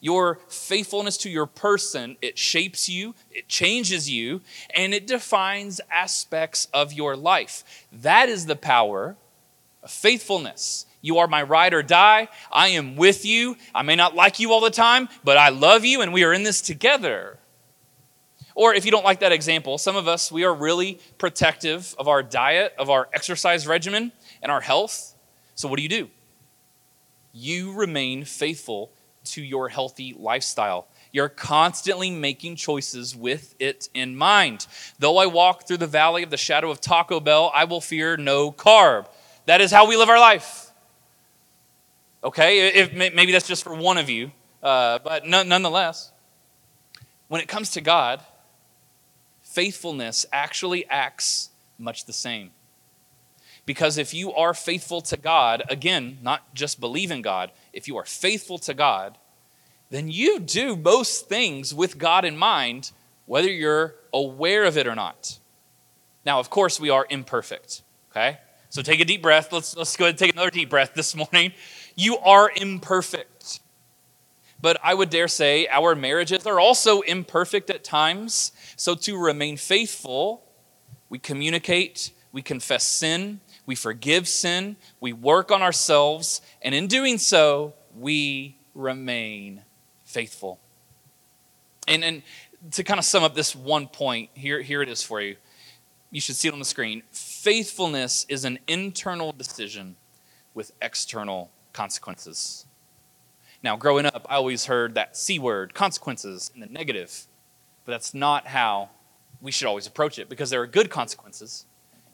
Your 0.00 0.40
faithfulness 0.48 1.16
to 1.18 1.30
your 1.30 1.46
person, 1.46 2.16
it 2.20 2.36
shapes 2.36 2.88
you, 2.88 3.14
it 3.30 3.48
changes 3.48 4.10
you, 4.10 4.40
and 4.74 4.92
it 4.92 5.06
defines 5.06 5.80
aspects 5.90 6.66
of 6.74 6.92
your 6.92 7.14
life. 7.14 7.86
That 7.92 8.28
is 8.28 8.46
the 8.46 8.56
power 8.56 9.16
of 9.82 9.90
faithfulness. 9.92 10.86
You 11.02 11.18
are 11.18 11.28
my 11.28 11.42
ride 11.42 11.72
or 11.72 11.84
die. 11.84 12.28
I 12.50 12.68
am 12.68 12.96
with 12.96 13.24
you. 13.24 13.56
I 13.74 13.82
may 13.82 13.94
not 13.94 14.16
like 14.16 14.40
you 14.40 14.52
all 14.52 14.60
the 14.60 14.70
time, 14.70 15.08
but 15.22 15.36
I 15.36 15.50
love 15.50 15.84
you, 15.84 16.00
and 16.00 16.12
we 16.12 16.24
are 16.24 16.32
in 16.32 16.42
this 16.42 16.60
together. 16.60 17.38
Or 18.56 18.74
if 18.74 18.84
you 18.84 18.90
don't 18.90 19.04
like 19.04 19.20
that 19.20 19.30
example, 19.30 19.78
some 19.78 19.94
of 19.94 20.08
us, 20.08 20.32
we 20.32 20.44
are 20.44 20.52
really 20.52 20.98
protective 21.16 21.94
of 21.96 22.08
our 22.08 22.24
diet, 22.24 22.74
of 22.76 22.90
our 22.90 23.08
exercise 23.12 23.68
regimen, 23.68 24.10
and 24.42 24.50
our 24.50 24.60
health. 24.60 25.14
So 25.54 25.68
what 25.68 25.76
do 25.76 25.84
you 25.84 25.88
do? 25.88 26.10
You 27.32 27.72
remain 27.72 28.24
faithful 28.24 28.92
to 29.24 29.42
your 29.42 29.68
healthy 29.68 30.14
lifestyle. 30.18 30.88
You're 31.12 31.28
constantly 31.28 32.10
making 32.10 32.56
choices 32.56 33.16
with 33.16 33.54
it 33.58 33.88
in 33.94 34.16
mind. 34.16 34.66
Though 34.98 35.18
I 35.18 35.26
walk 35.26 35.66
through 35.66 35.78
the 35.78 35.86
valley 35.86 36.22
of 36.22 36.30
the 36.30 36.36
shadow 36.36 36.70
of 36.70 36.80
Taco 36.80 37.20
Bell, 37.20 37.50
I 37.54 37.64
will 37.64 37.80
fear 37.80 38.16
no 38.16 38.52
carb. 38.52 39.08
That 39.46 39.60
is 39.60 39.70
how 39.70 39.88
we 39.88 39.96
live 39.96 40.08
our 40.08 40.20
life. 40.20 40.70
Okay, 42.22 42.68
if, 42.68 42.92
maybe 42.92 43.32
that's 43.32 43.48
just 43.48 43.64
for 43.64 43.74
one 43.74 43.96
of 43.96 44.10
you, 44.10 44.30
uh, 44.62 44.98
but 45.02 45.26
nonetheless, 45.26 46.12
when 47.28 47.40
it 47.40 47.48
comes 47.48 47.70
to 47.70 47.80
God, 47.80 48.20
faithfulness 49.42 50.26
actually 50.30 50.84
acts 50.90 51.48
much 51.78 52.04
the 52.04 52.12
same. 52.12 52.50
Because 53.70 53.98
if 53.98 54.12
you 54.12 54.32
are 54.32 54.52
faithful 54.52 55.00
to 55.02 55.16
God, 55.16 55.62
again, 55.70 56.18
not 56.22 56.52
just 56.56 56.80
believe 56.80 57.12
in 57.12 57.22
God, 57.22 57.52
if 57.72 57.86
you 57.86 57.96
are 57.98 58.04
faithful 58.04 58.58
to 58.58 58.74
God, 58.74 59.16
then 59.90 60.10
you 60.10 60.40
do 60.40 60.74
most 60.74 61.28
things 61.28 61.72
with 61.72 61.96
God 61.96 62.24
in 62.24 62.36
mind, 62.36 62.90
whether 63.26 63.48
you're 63.48 63.94
aware 64.12 64.64
of 64.64 64.76
it 64.76 64.88
or 64.88 64.96
not. 64.96 65.38
Now, 66.26 66.40
of 66.40 66.50
course, 66.50 66.80
we 66.80 66.90
are 66.90 67.06
imperfect, 67.10 67.82
okay? 68.10 68.38
So 68.70 68.82
take 68.82 68.98
a 68.98 69.04
deep 69.04 69.22
breath. 69.22 69.52
Let's, 69.52 69.76
let's 69.76 69.96
go 69.96 70.06
ahead 70.06 70.14
and 70.14 70.18
take 70.18 70.32
another 70.32 70.50
deep 70.50 70.68
breath 70.68 70.94
this 70.94 71.14
morning. 71.32 71.52
You 71.94 72.18
are 72.18 72.50
imperfect. 72.56 73.60
But 74.60 74.78
I 74.82 74.94
would 74.94 75.10
dare 75.10 75.28
say 75.28 75.68
our 75.68 75.94
marriages 75.94 76.44
are 76.44 76.58
also 76.58 77.02
imperfect 77.02 77.70
at 77.70 77.84
times. 77.84 78.50
So 78.74 78.96
to 78.96 79.16
remain 79.16 79.56
faithful, 79.56 80.42
we 81.08 81.20
communicate, 81.20 82.10
we 82.32 82.42
confess 82.42 82.82
sin, 82.82 83.38
we 83.70 83.76
forgive 83.76 84.26
sin, 84.26 84.74
we 84.98 85.12
work 85.12 85.52
on 85.52 85.62
ourselves, 85.62 86.40
and 86.60 86.74
in 86.74 86.88
doing 86.88 87.18
so, 87.18 87.72
we 87.96 88.56
remain 88.74 89.62
faithful. 90.02 90.58
And, 91.86 92.02
and 92.02 92.22
to 92.72 92.82
kind 92.82 92.98
of 92.98 93.04
sum 93.04 93.22
up 93.22 93.36
this 93.36 93.54
one 93.54 93.86
point, 93.86 94.30
here, 94.34 94.60
here 94.60 94.82
it 94.82 94.88
is 94.88 95.04
for 95.04 95.20
you. 95.20 95.36
You 96.10 96.20
should 96.20 96.34
see 96.34 96.48
it 96.48 96.52
on 96.52 96.58
the 96.58 96.64
screen. 96.64 97.04
Faithfulness 97.12 98.26
is 98.28 98.44
an 98.44 98.58
internal 98.66 99.30
decision 99.30 99.94
with 100.52 100.72
external 100.82 101.52
consequences. 101.72 102.66
Now, 103.62 103.76
growing 103.76 104.04
up, 104.04 104.26
I 104.28 104.34
always 104.34 104.66
heard 104.66 104.96
that 104.96 105.16
C 105.16 105.38
word, 105.38 105.74
consequences, 105.74 106.50
in 106.56 106.60
the 106.60 106.66
negative. 106.66 107.28
But 107.84 107.92
that's 107.92 108.14
not 108.14 108.48
how 108.48 108.90
we 109.40 109.52
should 109.52 109.68
always 109.68 109.86
approach 109.86 110.18
it 110.18 110.28
because 110.28 110.50
there 110.50 110.60
are 110.60 110.66
good 110.66 110.90
consequences 110.90 111.66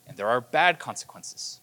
and 0.07 0.17
there 0.17 0.29
are 0.29 0.41
bad 0.41 0.79
consequences. 0.79 1.61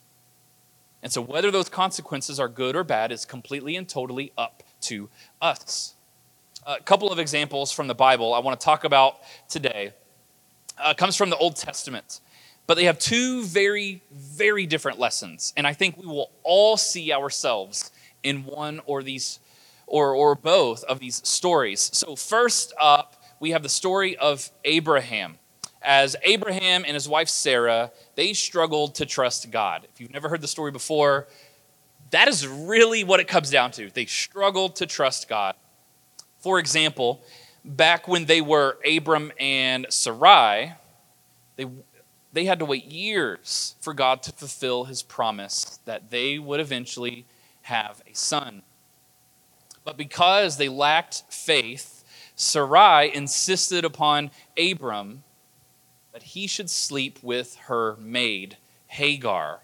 And 1.02 1.12
so, 1.12 1.22
whether 1.22 1.52
those 1.52 1.70
consequences 1.70 2.40
are 2.40 2.48
good 2.48 2.76
or 2.76 2.84
bad 2.84 3.12
is 3.12 3.26
completely 3.26 3.76
and 3.76 3.88
totally 3.88 4.32
up 4.38 4.64
to 4.82 5.10
us. 5.42 5.96
A 6.66 6.80
couple 6.80 7.12
of 7.12 7.20
examples 7.20 7.74
from 7.74 7.88
the 7.88 7.96
Bible 7.96 8.34
I 8.34 8.40
want 8.40 8.58
to 8.58 8.64
talk 8.64 8.86
about 8.86 9.18
today 9.50 9.92
uh, 10.78 10.94
comes 10.94 11.18
from 11.18 11.30
the 11.30 11.36
Old 11.36 11.58
Testament, 11.58 12.22
but 12.68 12.76
they 12.76 12.86
have 12.86 13.00
two 13.00 13.44
very, 13.44 14.02
very 14.12 14.66
different 14.66 14.98
lessons. 14.98 15.54
And 15.58 15.68
I 15.68 15.74
think 15.74 15.98
we 15.98 16.06
will 16.06 16.32
all 16.44 16.78
see 16.78 17.12
ourselves 17.12 17.92
in 18.24 18.46
one 18.46 18.80
or 18.86 19.04
these 19.04 19.40
or, 19.88 20.16
or 20.16 20.36
both 20.36 20.84
of 20.86 21.00
these 21.00 21.28
stories. 21.28 21.90
So, 21.94 22.16
first 22.16 22.74
up, 22.80 23.22
we 23.40 23.52
have 23.52 23.64
the 23.64 23.70
story 23.70 24.16
of 24.16 24.50
Abraham. 24.64 25.38
As 25.84 26.16
Abraham 26.24 26.86
and 26.86 26.94
his 26.94 27.10
wife 27.10 27.28
Sarah, 27.28 27.92
they 28.16 28.34
struggled 28.34 28.96
to 28.96 29.06
trust 29.06 29.52
God. 29.52 29.88
If 29.94 30.00
you've 30.00 30.14
never 30.14 30.30
heard 30.30 30.42
the 30.42 30.48
story 30.48 30.72
before, 30.72 31.28
that 32.12 32.28
is 32.28 32.48
really 32.48 33.04
what 33.04 33.20
it 33.20 33.28
comes 33.28 33.50
down 33.50 33.72
to. 33.72 33.90
They 33.90 34.06
struggled 34.06 34.78
to 34.78 34.86
trust 34.86 35.28
God. 35.28 35.56
For 36.40 36.60
example, 36.60 37.22
back 37.66 38.08
when 38.08 38.26
they 38.26 38.40
were 38.40 38.78
Abram 38.90 39.32
and 39.40 39.88
Sarai, 39.90 40.74
they, 41.56 41.68
they 42.32 42.46
had 42.46 42.60
to 42.60 42.66
wait 42.66 42.86
years 42.86 43.76
for 43.82 43.94
God 43.94 44.24
to 44.24 44.32
fulfill 44.32 44.86
his 44.86 45.04
promise 45.04 45.80
that 45.86 46.12
they 46.12 46.40
would 46.40 46.60
eventually 46.60 47.26
have 47.64 48.02
a 48.10 48.16
son. 48.16 48.62
But 49.84 49.98
because 49.98 50.58
they 50.58 50.70
lacked 50.70 51.24
faith, 51.30 52.04
Sarai 52.36 53.14
insisted 53.14 53.86
upon 53.86 54.32
Abram 54.58 55.24
that 56.14 56.24
he 56.24 56.48
should 56.48 56.70
sleep 56.70 57.20
with 57.22 57.56
her 57.66 57.98
maid, 57.98 58.58
Hagar. 58.88 59.62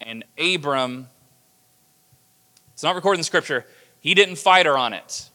And 0.00 0.24
Abram, 0.38 1.08
it's 2.72 2.82
not 2.82 2.94
recorded 2.94 3.20
in 3.20 3.24
Scripture, 3.24 3.66
he 4.00 4.14
didn't 4.14 4.36
fight 4.36 4.66
her 4.66 4.78
on 4.78 4.94
it. 4.94 5.28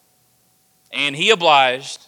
And 0.92 1.14
he 1.14 1.30
obliged, 1.30 2.06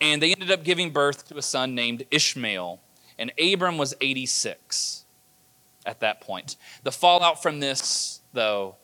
and 0.00 0.22
they 0.22 0.32
ended 0.32 0.50
up 0.50 0.62
giving 0.62 0.90
birth 0.90 1.28
to 1.28 1.36
a 1.36 1.42
son 1.42 1.74
named 1.74 2.06
Ishmael. 2.10 2.80
And 3.18 3.32
Abram 3.40 3.76
was 3.76 3.94
86 4.00 5.04
at 5.84 6.00
that 6.00 6.20
point. 6.20 6.56
The 6.84 6.92
fallout 6.92 7.42
from 7.42 7.60
this, 7.60 8.20
though, 8.32 8.76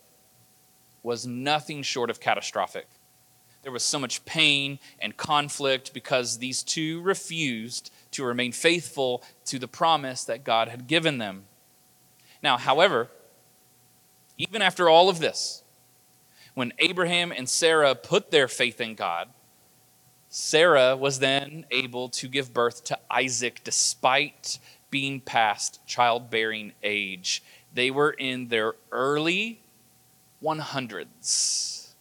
was 1.03 1.27
nothing 1.27 1.83
short 1.83 2.11
of 2.11 2.19
catastrophic. 2.19 2.89
There 3.63 3.73
was 3.73 3.83
so 3.83 3.99
much 3.99 4.25
pain 4.25 4.79
and 4.99 5.17
conflict 5.17 5.93
because 5.93 6.39
these 6.39 6.63
two 6.63 7.01
refused 7.03 7.93
to 8.13 8.25
remain 8.25 8.53
faithful 8.53 9.23
to 9.47 9.59
the 9.59 9.69
promise 9.69 10.25
that 10.25 10.45
God 10.45 10.69
had 10.69 10.87
given 10.87 11.19
them. 11.19 11.45
Now, 12.43 12.57
however, 12.57 13.09
even 14.37 14.63
after 14.63 14.89
all 14.89 15.09
of 15.09 15.19
this, 15.19 15.63
when 16.55 16.73
Abraham 16.79 17.33
and 17.33 17.49
Sarah 17.49 17.95
put 17.95 18.31
their 18.31 18.49
faith 18.49 18.81
in 18.81 18.95
God, 18.95 19.29
Sarah 20.29 20.97
was 20.97 21.19
then 21.21 21.65
able 21.71 22.09
to 22.11 22.29
give 22.29 22.53
birth 22.53 22.85
to 22.85 22.99
Isaac 23.11 23.61
despite 23.65 24.59
being 24.91 25.21
past 25.21 25.81
childbearing 25.87 26.73
age. 26.83 27.43
They 27.73 27.91
were 27.91 28.11
in 28.11 28.49
their 28.49 28.75
early 28.93 29.61
100s. 30.43 31.95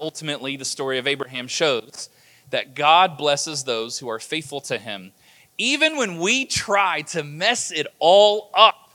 Ultimately, 0.00 0.56
the 0.56 0.64
story 0.64 0.98
of 0.98 1.06
Abraham 1.06 1.48
shows 1.48 2.08
that 2.54 2.76
God 2.76 3.18
blesses 3.18 3.64
those 3.64 3.98
who 3.98 4.08
are 4.08 4.20
faithful 4.20 4.60
to 4.60 4.78
him, 4.78 5.10
even 5.58 5.96
when 5.96 6.20
we 6.20 6.44
try 6.44 7.02
to 7.02 7.24
mess 7.24 7.72
it 7.72 7.88
all 7.98 8.52
up. 8.54 8.92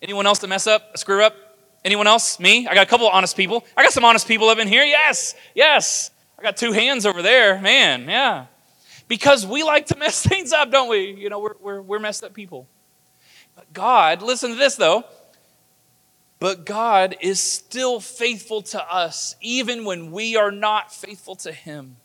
Anyone 0.00 0.24
else 0.24 0.38
to 0.38 0.46
mess 0.46 0.68
up, 0.68 0.96
screw 0.96 1.24
up? 1.24 1.34
Anyone 1.84 2.06
else? 2.06 2.38
Me? 2.38 2.68
I 2.68 2.74
got 2.74 2.86
a 2.86 2.88
couple 2.88 3.08
of 3.08 3.12
honest 3.12 3.36
people. 3.36 3.64
I 3.76 3.82
got 3.82 3.92
some 3.92 4.04
honest 4.04 4.28
people 4.28 4.48
up 4.48 4.58
in 4.58 4.68
here. 4.68 4.84
Yes, 4.84 5.34
yes. 5.52 6.12
I 6.38 6.42
got 6.42 6.56
two 6.56 6.70
hands 6.70 7.06
over 7.06 7.22
there. 7.22 7.60
Man, 7.60 8.08
yeah. 8.08 8.46
Because 9.08 9.44
we 9.44 9.64
like 9.64 9.86
to 9.86 9.96
mess 9.98 10.24
things 10.24 10.52
up, 10.52 10.70
don't 10.70 10.88
we? 10.88 11.10
You 11.10 11.28
know, 11.28 11.40
we're, 11.40 11.56
we're, 11.60 11.82
we're 11.82 11.98
messed 11.98 12.22
up 12.22 12.34
people. 12.34 12.68
But 13.56 13.72
God, 13.72 14.22
listen 14.22 14.50
to 14.50 14.56
this 14.56 14.76
though. 14.76 15.04
But 16.38 16.64
God 16.64 17.16
is 17.20 17.42
still 17.42 17.98
faithful 17.98 18.62
to 18.62 18.94
us, 18.94 19.34
even 19.40 19.84
when 19.84 20.12
we 20.12 20.36
are 20.36 20.52
not 20.52 20.94
faithful 20.94 21.34
to 21.34 21.50
Him. 21.50 21.96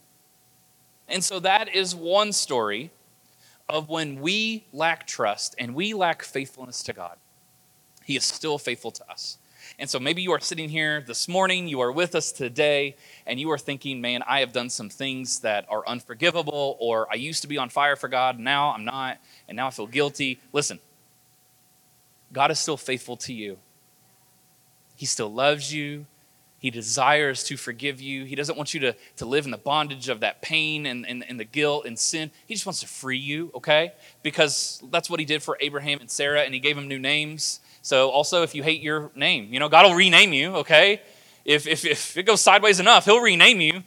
And 1.08 1.24
so 1.24 1.40
that 1.40 1.74
is 1.74 1.96
one 1.96 2.32
story 2.32 2.92
of 3.70 3.90
when 3.90 4.22
we 4.22 4.66
lack 4.74 5.08
trust 5.08 5.56
and 5.58 5.76
we 5.76 5.94
lack 5.94 6.24
faithfulness 6.24 6.84
to 6.84 6.94
God. 6.94 7.18
He 8.04 8.16
is 8.16 8.24
still 8.24 8.58
faithful 8.58 8.92
to 8.92 9.10
us. 9.10 9.38
And 9.80 9.90
so 9.90 10.00
maybe 10.00 10.22
you 10.22 10.32
are 10.32 10.40
sitting 10.40 10.70
here 10.70 11.04
this 11.06 11.28
morning, 11.28 11.68
you 11.68 11.82
are 11.82 11.92
with 11.92 12.14
us 12.14 12.32
today, 12.32 12.96
and 13.26 13.40
you 13.40 13.50
are 13.52 13.58
thinking, 13.58 14.00
man, 14.00 14.24
I 14.28 14.40
have 14.42 14.54
done 14.54 14.70
some 14.70 14.90
things 14.90 15.40
that 15.40 15.66
are 15.70 15.84
unforgivable, 15.88 16.78
or 16.80 17.08
I 17.12 17.16
used 17.16 17.42
to 17.42 17.48
be 17.48 17.58
on 17.58 17.70
fire 17.70 17.96
for 17.96 18.08
God, 18.08 18.40
now 18.40 18.72
I'm 18.72 18.86
not, 18.86 19.18
and 19.48 19.56
now 19.56 19.68
I 19.68 19.72
feel 19.72 19.88
guilty. 19.88 20.40
Listen, 20.54 20.80
God 22.32 22.52
is 22.52 22.60
still 22.60 22.78
faithful 22.78 23.18
to 23.18 23.34
you. 23.34 23.58
He 24.96 25.06
still 25.06 25.34
loves 25.34 25.74
you. 25.74 26.06
He 26.66 26.72
desires 26.72 27.44
to 27.44 27.58
forgive 27.58 28.02
you. 28.02 28.26
He 28.26 28.34
doesn't 28.34 28.58
want 28.58 28.74
you 28.74 28.80
to, 28.80 28.96
to 29.18 29.26
live 29.28 29.46
in 29.46 29.52
the 29.52 29.58
bondage 29.60 30.10
of 30.10 30.22
that 30.22 30.42
pain 30.42 30.88
and, 30.88 31.06
and, 31.08 31.24
and 31.30 31.40
the 31.40 31.46
guilt 31.46 31.86
and 31.86 32.00
sin. 32.00 32.32
He 32.48 32.56
just 32.56 32.66
wants 32.66 32.80
to 32.80 32.88
free 32.88 33.20
you, 33.20 33.52
okay? 33.54 33.92
Because 34.24 34.82
that's 34.90 35.08
what 35.08 35.20
he 35.20 35.28
did 35.28 35.44
for 35.44 35.60
Abraham 35.62 36.00
and 36.00 36.10
Sarah, 36.10 36.42
and 36.42 36.56
he 36.56 36.60
gave 36.60 36.76
them 36.76 36.88
new 36.88 36.98
names. 36.98 37.60
So, 37.84 38.10
also, 38.10 38.42
if 38.42 38.56
you 38.56 38.64
hate 38.64 38.82
your 38.82 39.12
name, 39.14 39.50
you 39.52 39.60
know, 39.60 39.70
God 39.70 39.86
will 39.86 39.94
rename 39.94 40.34
you, 40.34 40.56
okay? 40.56 41.04
If, 41.46 41.68
if, 41.68 41.86
if 41.86 42.18
it 42.18 42.24
goes 42.24 42.42
sideways 42.42 42.80
enough, 42.80 43.06
He'll 43.06 43.22
rename 43.22 43.62
you. 43.62 43.84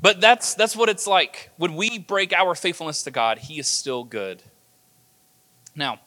But 0.00 0.20
that's, 0.20 0.54
that's 0.54 0.76
what 0.76 0.88
it's 0.88 1.08
like. 1.08 1.50
When 1.56 1.74
we 1.74 1.98
break 1.98 2.32
our 2.32 2.54
faithfulness 2.54 3.02
to 3.02 3.10
God, 3.10 3.38
He 3.38 3.58
is 3.58 3.66
still 3.66 4.04
good. 4.04 4.40
Now, 5.74 5.98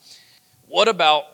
what 0.69 0.87
about 0.87 1.25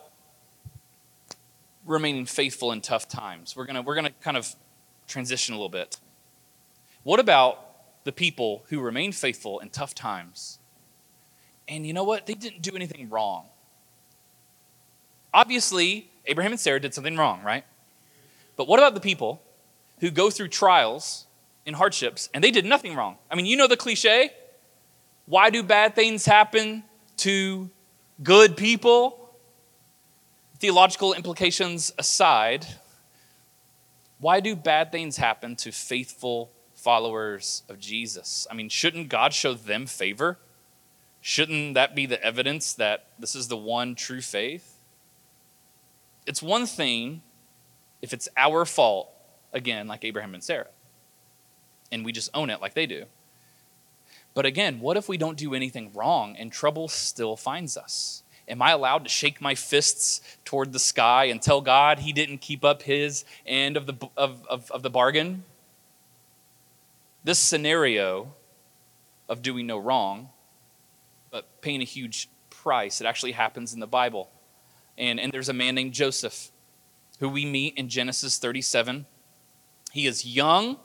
remaining 1.85 2.25
faithful 2.25 2.71
in 2.71 2.81
tough 2.81 3.07
times? 3.07 3.55
We're 3.55 3.65
going 3.65 3.75
to 3.75 3.81
we're 3.81 3.95
going 3.95 4.05
to 4.05 4.13
kind 4.21 4.37
of 4.37 4.55
transition 5.07 5.53
a 5.53 5.57
little 5.57 5.69
bit. 5.69 5.97
What 7.03 7.19
about 7.19 8.03
the 8.03 8.11
people 8.11 8.63
who 8.69 8.79
remain 8.81 9.11
faithful 9.11 9.59
in 9.59 9.69
tough 9.69 9.93
times? 9.93 10.59
And 11.67 11.85
you 11.85 11.93
know 11.93 12.03
what? 12.03 12.25
They 12.25 12.33
didn't 12.33 12.61
do 12.61 12.75
anything 12.75 13.09
wrong. 13.09 13.47
Obviously, 15.33 16.09
Abraham 16.25 16.51
and 16.51 16.59
Sarah 16.59 16.79
did 16.79 16.93
something 16.93 17.17
wrong, 17.17 17.41
right? 17.43 17.65
But 18.55 18.67
what 18.67 18.79
about 18.79 18.93
the 18.93 19.01
people 19.01 19.41
who 19.99 20.11
go 20.11 20.29
through 20.29 20.47
trials 20.49 21.25
and 21.65 21.75
hardships 21.75 22.29
and 22.33 22.43
they 22.43 22.51
did 22.51 22.65
nothing 22.65 22.95
wrong? 22.95 23.17
I 23.29 23.35
mean, 23.35 23.45
you 23.45 23.57
know 23.57 23.67
the 23.67 23.77
cliche 23.77 24.31
why 25.25 25.49
do 25.49 25.63
bad 25.63 25.95
things 25.95 26.25
happen 26.25 26.83
to 27.17 27.69
good 28.21 28.57
people? 28.57 29.24
Theological 30.57 31.13
implications 31.13 31.91
aside, 31.97 32.65
why 34.19 34.39
do 34.39 34.55
bad 34.55 34.91
things 34.91 35.17
happen 35.17 35.55
to 35.57 35.71
faithful 35.71 36.51
followers 36.73 37.63
of 37.67 37.79
Jesus? 37.79 38.47
I 38.49 38.53
mean, 38.53 38.69
shouldn't 38.69 39.09
God 39.09 39.33
show 39.33 39.53
them 39.53 39.85
favor? 39.85 40.37
Shouldn't 41.19 41.73
that 41.73 41.95
be 41.95 42.05
the 42.05 42.23
evidence 42.23 42.73
that 42.73 43.07
this 43.19 43.35
is 43.35 43.47
the 43.49 43.57
one 43.57 43.95
true 43.95 44.21
faith? 44.21 44.79
It's 46.25 46.41
one 46.41 46.65
thing 46.65 47.21
if 48.01 48.13
it's 48.13 48.29
our 48.37 48.65
fault, 48.65 49.09
again, 49.51 49.87
like 49.87 50.05
Abraham 50.05 50.33
and 50.33 50.43
Sarah, 50.43 50.67
and 51.91 52.05
we 52.05 52.11
just 52.11 52.29
own 52.33 52.49
it 52.49 52.61
like 52.61 52.75
they 52.75 52.85
do. 52.85 53.05
But 54.33 54.45
again, 54.45 54.79
what 54.79 54.97
if 54.97 55.09
we 55.09 55.17
don't 55.17 55.37
do 55.37 55.53
anything 55.53 55.91
wrong 55.93 56.35
and 56.37 56.51
trouble 56.51 56.87
still 56.87 57.35
finds 57.35 57.75
us? 57.77 58.21
Am 58.47 58.61
I 58.61 58.71
allowed 58.71 59.03
to 59.03 59.09
shake 59.09 59.41
my 59.41 59.55
fists 59.55 60.21
toward 60.43 60.71
the 60.71 60.79
sky 60.79 61.25
and 61.25 61.41
tell 61.41 61.61
God 61.61 61.99
he 61.99 62.13
didn't 62.13 62.39
keep 62.39 62.63
up 62.63 62.83
his 62.83 63.25
end 63.45 63.75
of 63.75 63.87
the, 63.87 63.95
of, 64.15 64.45
of, 64.47 64.69
of 64.71 64.83
the 64.83 64.89
bargain? 64.89 65.43
This 67.23 67.39
scenario 67.39 68.33
of 69.27 69.41
doing 69.41 69.65
no 69.65 69.79
wrong, 69.79 70.29
but 71.31 71.61
paying 71.61 71.81
a 71.81 71.85
huge 71.85 72.29
price, 72.51 73.01
it 73.01 73.07
actually 73.07 73.31
happens 73.31 73.73
in 73.73 73.79
the 73.79 73.87
Bible. 73.87 74.29
And, 74.97 75.19
and 75.19 75.31
there's 75.31 75.49
a 75.49 75.53
man 75.53 75.75
named 75.75 75.93
Joseph 75.93 76.51
who 77.19 77.29
we 77.29 77.45
meet 77.45 77.75
in 77.77 77.89
Genesis 77.89 78.37
37. 78.37 79.05
He 79.91 80.05
is 80.05 80.25
young 80.25 80.77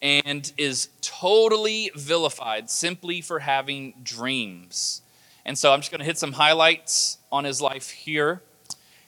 and 0.00 0.52
is 0.56 0.88
totally 1.00 1.90
vilified 1.94 2.70
simply 2.70 3.20
for 3.20 3.40
having 3.40 3.94
dreams. 4.02 5.02
And 5.44 5.58
so 5.58 5.72
I'm 5.72 5.80
just 5.80 5.90
going 5.90 6.00
to 6.00 6.04
hit 6.04 6.18
some 6.18 6.32
highlights 6.32 7.18
on 7.30 7.44
his 7.44 7.60
life 7.60 7.90
here. 7.90 8.42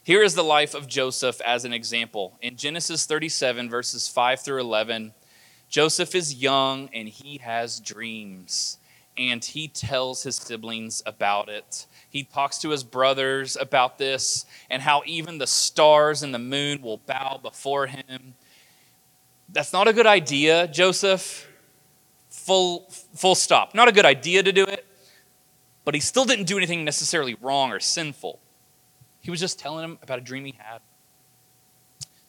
Here 0.05 0.22
is 0.22 0.35
the 0.35 0.44
life 0.44 0.75
of 0.75 0.87
Joseph 0.87 1.40
as 1.40 1.64
an 1.64 1.72
example. 1.72 2.38
In 2.40 2.57
Genesis 2.57 3.07
37, 3.07 3.68
verses 3.68 4.07
5 4.07 4.40
through 4.40 4.61
11, 4.61 5.14
Joseph 5.68 6.14
is 6.14 6.35
young 6.35 6.88
and 6.94 7.09
he 7.09 7.38
has 7.38 7.81
dreams, 7.81 8.79
and 9.18 9.44
he 9.44 9.66
tells 9.66 10.22
his 10.22 10.37
siblings 10.37 11.03
about 11.07 11.49
it. 11.49 11.87
He 12.09 12.22
talks 12.22 12.59
to 12.59 12.70
his 12.70 12.85
brothers 12.85 13.57
about 13.57 13.99
this 13.99 14.46
and 14.70 14.83
how 14.83 15.03
even 15.07 15.38
the 15.38 15.46
stars 15.46 16.22
and 16.22 16.33
the 16.33 16.38
moon 16.38 16.83
will 16.83 16.99
bow 16.99 17.40
before 17.42 17.87
him. 17.87 18.35
That's 19.49 19.72
not 19.72 19.88
a 19.88 19.92
good 19.92 20.07
idea, 20.07 20.68
Joseph. 20.68 21.49
Full, 22.31 22.88
full 23.14 23.35
stop. 23.35 23.75
Not 23.75 23.88
a 23.88 23.92
good 23.92 24.05
idea 24.05 24.42
to 24.42 24.53
do 24.53 24.64
it, 24.64 24.87
but 25.87 25.94
he 25.94 26.01
still 26.01 26.27
didn't 26.27 26.44
do 26.44 26.59
anything 26.59 26.85
necessarily 26.85 27.37
wrong 27.40 27.72
or 27.72 27.81
sinful. 27.81 28.38
He 29.20 29.31
was 29.31 29.40
just 29.40 29.59
telling 29.59 29.85
him 29.85 29.99
about 30.03 30.18
a 30.18 30.22
dream 30.22 30.44
he 30.44 30.55
had. 30.59 30.81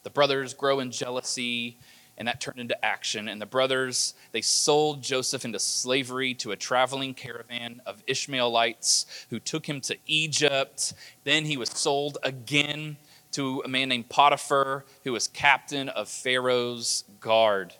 The 0.04 0.08
the 0.08 0.14
brothers 0.14 0.54
grow 0.54 0.80
in 0.80 0.90
jealousy, 0.90 1.76
and 2.16 2.26
that 2.26 2.40
turned 2.40 2.58
into 2.58 2.82
action. 2.82 3.28
And 3.28 3.42
the 3.42 3.44
brothers, 3.44 4.14
they 4.32 4.40
sold 4.40 5.02
Joseph 5.02 5.44
into 5.44 5.58
slavery 5.58 6.32
to 6.36 6.50
a 6.50 6.56
traveling 6.56 7.12
caravan 7.12 7.82
of 7.84 8.02
Ishmaelites 8.06 9.26
who 9.28 9.38
took 9.38 9.68
him 9.68 9.82
to 9.82 9.98
Egypt. 10.06 10.94
Then 11.24 11.44
he 11.44 11.58
was 11.58 11.68
sold 11.68 12.16
again 12.22 12.96
to 13.32 13.60
a 13.66 13.68
man 13.68 13.90
named 13.90 14.08
Potiphar, 14.08 14.86
who 15.04 15.12
was 15.12 15.28
captain 15.28 15.90
of 15.90 16.08
Pharaoh's 16.08 17.04
guard. 17.20 17.74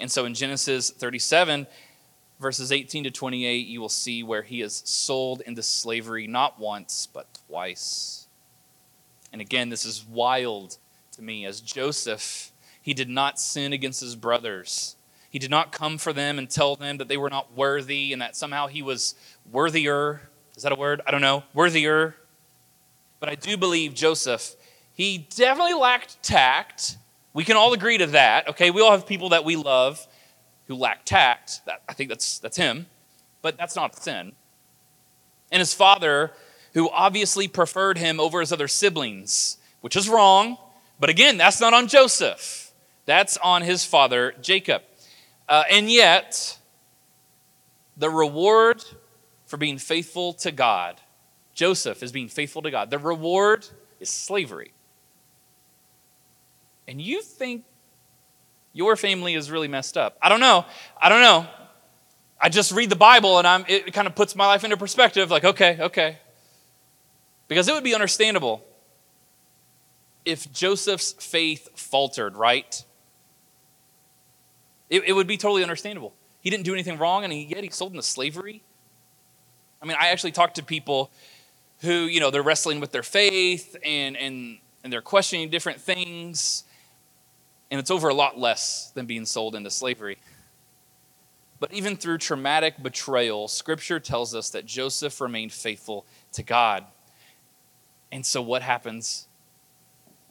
And 0.00 0.10
so 0.10 0.24
in 0.24 0.32
Genesis 0.32 0.88
37, 0.92 1.66
verses 2.44 2.70
18 2.70 3.04
to 3.04 3.10
28, 3.10 3.66
you 3.66 3.80
will 3.80 3.88
see 3.88 4.22
where 4.22 4.42
he 4.42 4.60
is 4.60 4.82
sold 4.84 5.40
into 5.46 5.62
slavery 5.62 6.26
not 6.26 6.60
once, 6.60 7.08
but 7.10 7.26
twice. 7.48 8.28
And 9.32 9.40
again, 9.40 9.70
this 9.70 9.86
is 9.86 10.04
wild 10.04 10.76
to 11.12 11.22
me 11.22 11.46
as 11.46 11.62
Joseph, 11.62 12.52
he 12.82 12.92
did 12.92 13.08
not 13.08 13.40
sin 13.40 13.72
against 13.72 14.02
his 14.02 14.14
brothers. 14.14 14.96
He 15.30 15.38
did 15.38 15.50
not 15.50 15.72
come 15.72 15.96
for 15.96 16.12
them 16.12 16.38
and 16.38 16.50
tell 16.50 16.76
them 16.76 16.98
that 16.98 17.08
they 17.08 17.16
were 17.16 17.30
not 17.30 17.56
worthy 17.56 18.12
and 18.12 18.20
that 18.20 18.36
somehow 18.36 18.66
he 18.66 18.82
was 18.82 19.14
worthier. 19.50 20.28
Is 20.54 20.64
that 20.64 20.72
a 20.72 20.76
word? 20.76 21.00
I 21.06 21.12
don't 21.12 21.22
know. 21.22 21.44
Worthier. 21.54 22.14
But 23.20 23.30
I 23.30 23.36
do 23.36 23.56
believe 23.56 23.94
Joseph, 23.94 24.54
he 24.92 25.26
definitely 25.34 25.72
lacked 25.72 26.22
tact. 26.22 26.98
We 27.32 27.44
can 27.44 27.56
all 27.56 27.72
agree 27.72 27.96
to 27.96 28.08
that. 28.08 28.48
Okay, 28.48 28.70
we 28.70 28.82
all 28.82 28.90
have 28.90 29.06
people 29.06 29.30
that 29.30 29.46
we 29.46 29.56
love 29.56 30.06
who 30.66 30.74
lack 30.74 31.04
tact. 31.04 31.60
That, 31.66 31.82
I 31.88 31.92
think 31.92 32.08
that's, 32.08 32.38
that's 32.38 32.56
him, 32.56 32.86
but 33.42 33.56
that's 33.56 33.76
not 33.76 33.96
sin. 33.96 34.32
And 35.52 35.60
his 35.60 35.74
father, 35.74 36.32
who 36.72 36.90
obviously 36.90 37.48
preferred 37.48 37.98
him 37.98 38.18
over 38.18 38.40
his 38.40 38.52
other 38.52 38.68
siblings, 38.68 39.58
which 39.80 39.96
is 39.96 40.08
wrong. 40.08 40.58
But 40.98 41.10
again, 41.10 41.36
that's 41.36 41.60
not 41.60 41.74
on 41.74 41.88
Joseph, 41.88 42.72
that's 43.06 43.36
on 43.38 43.62
his 43.62 43.84
father, 43.84 44.34
Jacob. 44.40 44.82
Uh, 45.48 45.64
and 45.70 45.90
yet, 45.90 46.58
the 47.96 48.08
reward 48.08 48.82
for 49.46 49.56
being 49.56 49.78
faithful 49.78 50.32
to 50.34 50.50
God, 50.50 51.00
Joseph 51.52 52.02
is 52.02 52.12
being 52.12 52.28
faithful 52.28 52.62
to 52.62 52.70
God. 52.70 52.90
The 52.90 52.98
reward 52.98 53.66
is 54.00 54.08
slavery. 54.08 54.72
And 56.88 57.00
you 57.00 57.22
think 57.22 57.64
your 58.74 58.96
family 58.96 59.34
is 59.34 59.50
really 59.50 59.68
messed 59.68 59.96
up. 59.96 60.18
I 60.20 60.28
don't 60.28 60.40
know. 60.40 60.66
I 61.00 61.08
don't 61.08 61.22
know. 61.22 61.46
I 62.38 62.50
just 62.50 62.72
read 62.72 62.90
the 62.90 62.96
Bible 62.96 63.38
and 63.38 63.46
I'm, 63.46 63.64
it 63.68 63.94
kind 63.94 64.06
of 64.06 64.14
puts 64.14 64.36
my 64.36 64.46
life 64.46 64.64
into 64.64 64.76
perspective 64.76 65.30
like, 65.30 65.44
okay, 65.44 65.78
okay. 65.80 66.18
Because 67.48 67.68
it 67.68 67.72
would 67.72 67.84
be 67.84 67.94
understandable 67.94 68.62
if 70.24 70.52
Joseph's 70.52 71.12
faith 71.12 71.68
faltered, 71.76 72.36
right? 72.36 72.84
It, 74.90 75.04
it 75.06 75.12
would 75.12 75.28
be 75.28 75.36
totally 75.36 75.62
understandable. 75.62 76.12
He 76.40 76.50
didn't 76.50 76.64
do 76.64 76.74
anything 76.74 76.98
wrong 76.98 77.22
and 77.24 77.32
he, 77.32 77.44
yet 77.44 77.62
he 77.62 77.70
sold 77.70 77.92
into 77.92 78.02
slavery. 78.02 78.62
I 79.80 79.86
mean, 79.86 79.96
I 80.00 80.08
actually 80.08 80.32
talked 80.32 80.56
to 80.56 80.64
people 80.64 81.12
who, 81.80 82.06
you 82.06 82.18
know, 82.18 82.30
they're 82.30 82.42
wrestling 82.42 82.80
with 82.80 82.90
their 82.90 83.02
faith 83.02 83.76
and, 83.84 84.16
and, 84.16 84.58
and 84.82 84.92
they're 84.92 85.00
questioning 85.00 85.48
different 85.48 85.80
things 85.80 86.64
and 87.74 87.80
it's 87.80 87.90
over 87.90 88.08
a 88.08 88.14
lot 88.14 88.38
less 88.38 88.92
than 88.94 89.04
being 89.04 89.26
sold 89.26 89.56
into 89.56 89.68
slavery. 89.68 90.16
But 91.58 91.72
even 91.72 91.96
through 91.96 92.18
traumatic 92.18 92.80
betrayal, 92.80 93.48
Scripture 93.48 93.98
tells 93.98 94.32
us 94.32 94.50
that 94.50 94.64
Joseph 94.64 95.20
remained 95.20 95.52
faithful 95.52 96.06
to 96.34 96.44
God. 96.44 96.84
And 98.12 98.24
so, 98.24 98.40
what 98.40 98.62
happens 98.62 99.26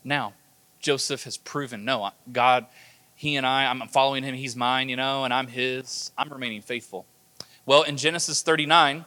now? 0.05 0.31
Joseph 0.79 1.25
has 1.25 1.35
proven 1.35 1.83
no, 1.83 2.11
God, 2.31 2.65
he 3.13 3.35
and 3.35 3.45
I, 3.45 3.65
I'm 3.65 3.85
following 3.89 4.23
him, 4.23 4.35
he's 4.35 4.55
mine, 4.55 4.87
you 4.87 4.95
know, 4.95 5.25
and 5.25 5.33
I'm 5.33 5.47
his. 5.47 6.13
I'm 6.17 6.31
remaining 6.31 6.61
faithful. 6.61 7.05
Well, 7.65 7.83
in 7.83 7.97
Genesis 7.97 8.41
39, 8.41 9.03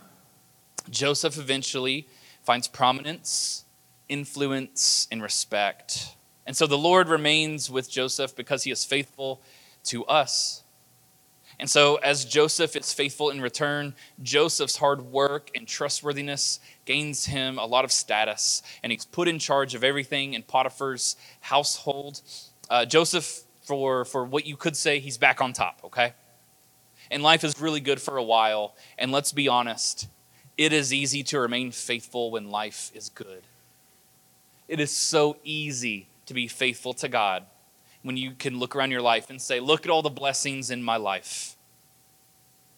Joseph 0.90 1.38
eventually 1.38 2.07
finds 2.42 2.68
prominence, 2.68 3.64
influence, 4.11 5.09
and 5.11 5.22
respect 5.22 6.15
and 6.46 6.56
so 6.56 6.66
the 6.66 6.78
Lord 6.78 7.09
remains 7.09 7.70
with 7.70 7.90
Joseph 7.90 8.37
because 8.37 8.62
he 8.62 8.70
is 8.70 8.85
faithful 8.85 9.40
to 9.85 10.04
us. 10.06 10.62
And 11.59 11.70
so, 11.70 11.96
as 11.96 12.26
Joseph 12.26 12.76
is 12.76 12.92
faithful 12.92 13.30
in 13.30 13.40
return, 13.40 13.94
Joseph's 14.22 14.76
hard 14.76 15.00
work 15.00 15.50
and 15.54 15.66
trustworthiness 15.66 16.61
gains 16.85 17.24
him 17.26 17.59
a 17.59 17.64
lot 17.64 17.85
of 17.85 17.90
status, 17.90 18.62
and 18.82 18.92
he's 18.92 19.06
put 19.06 19.26
in 19.26 19.38
charge 19.38 19.74
of 19.74 19.82
everything 19.82 20.35
in 20.35 20.42
Potiphar's 20.42 21.16
household. 21.40 22.20
Uh, 22.68 22.85
Joseph, 22.85 23.44
for, 23.62 24.04
for 24.04 24.24
what 24.24 24.46
you 24.46 24.56
could 24.56 24.76
say, 24.76 24.98
he's 25.00 25.16
back 25.16 25.40
on 25.40 25.54
top, 25.54 25.80
okay? 25.82 26.12
And 27.11 27.22
life 27.22 27.42
is 27.42 27.59
really 27.59 27.80
good 27.80 28.02
for 28.02 28.18
a 28.18 28.22
while. 28.22 28.76
And 28.98 29.11
let's 29.11 29.32
be 29.32 29.48
honest, 29.48 30.09
it 30.59 30.74
is 30.74 30.92
easy 30.92 31.22
to 31.24 31.40
remain 31.40 31.70
faithful 31.70 32.30
when 32.30 32.50
life 32.50 32.90
is 32.94 33.09
good. 33.09 33.44
It 34.68 34.78
is 34.78 34.94
so 34.94 35.38
easy 35.42 36.09
to 36.27 36.35
be 36.35 36.49
faithful 36.49 36.93
to 36.95 37.09
God 37.09 37.47
when 38.03 38.17
you 38.17 38.33
can 38.33 38.59
look 38.59 38.77
around 38.77 38.91
your 38.91 39.03
life 39.03 39.31
and 39.31 39.41
say, 39.41 39.59
Look 39.59 39.87
at 39.87 39.91
all 39.91 40.03
the 40.03 40.11
blessings 40.11 40.71
in 40.71 40.83
my 40.83 40.97
life. 40.97 41.57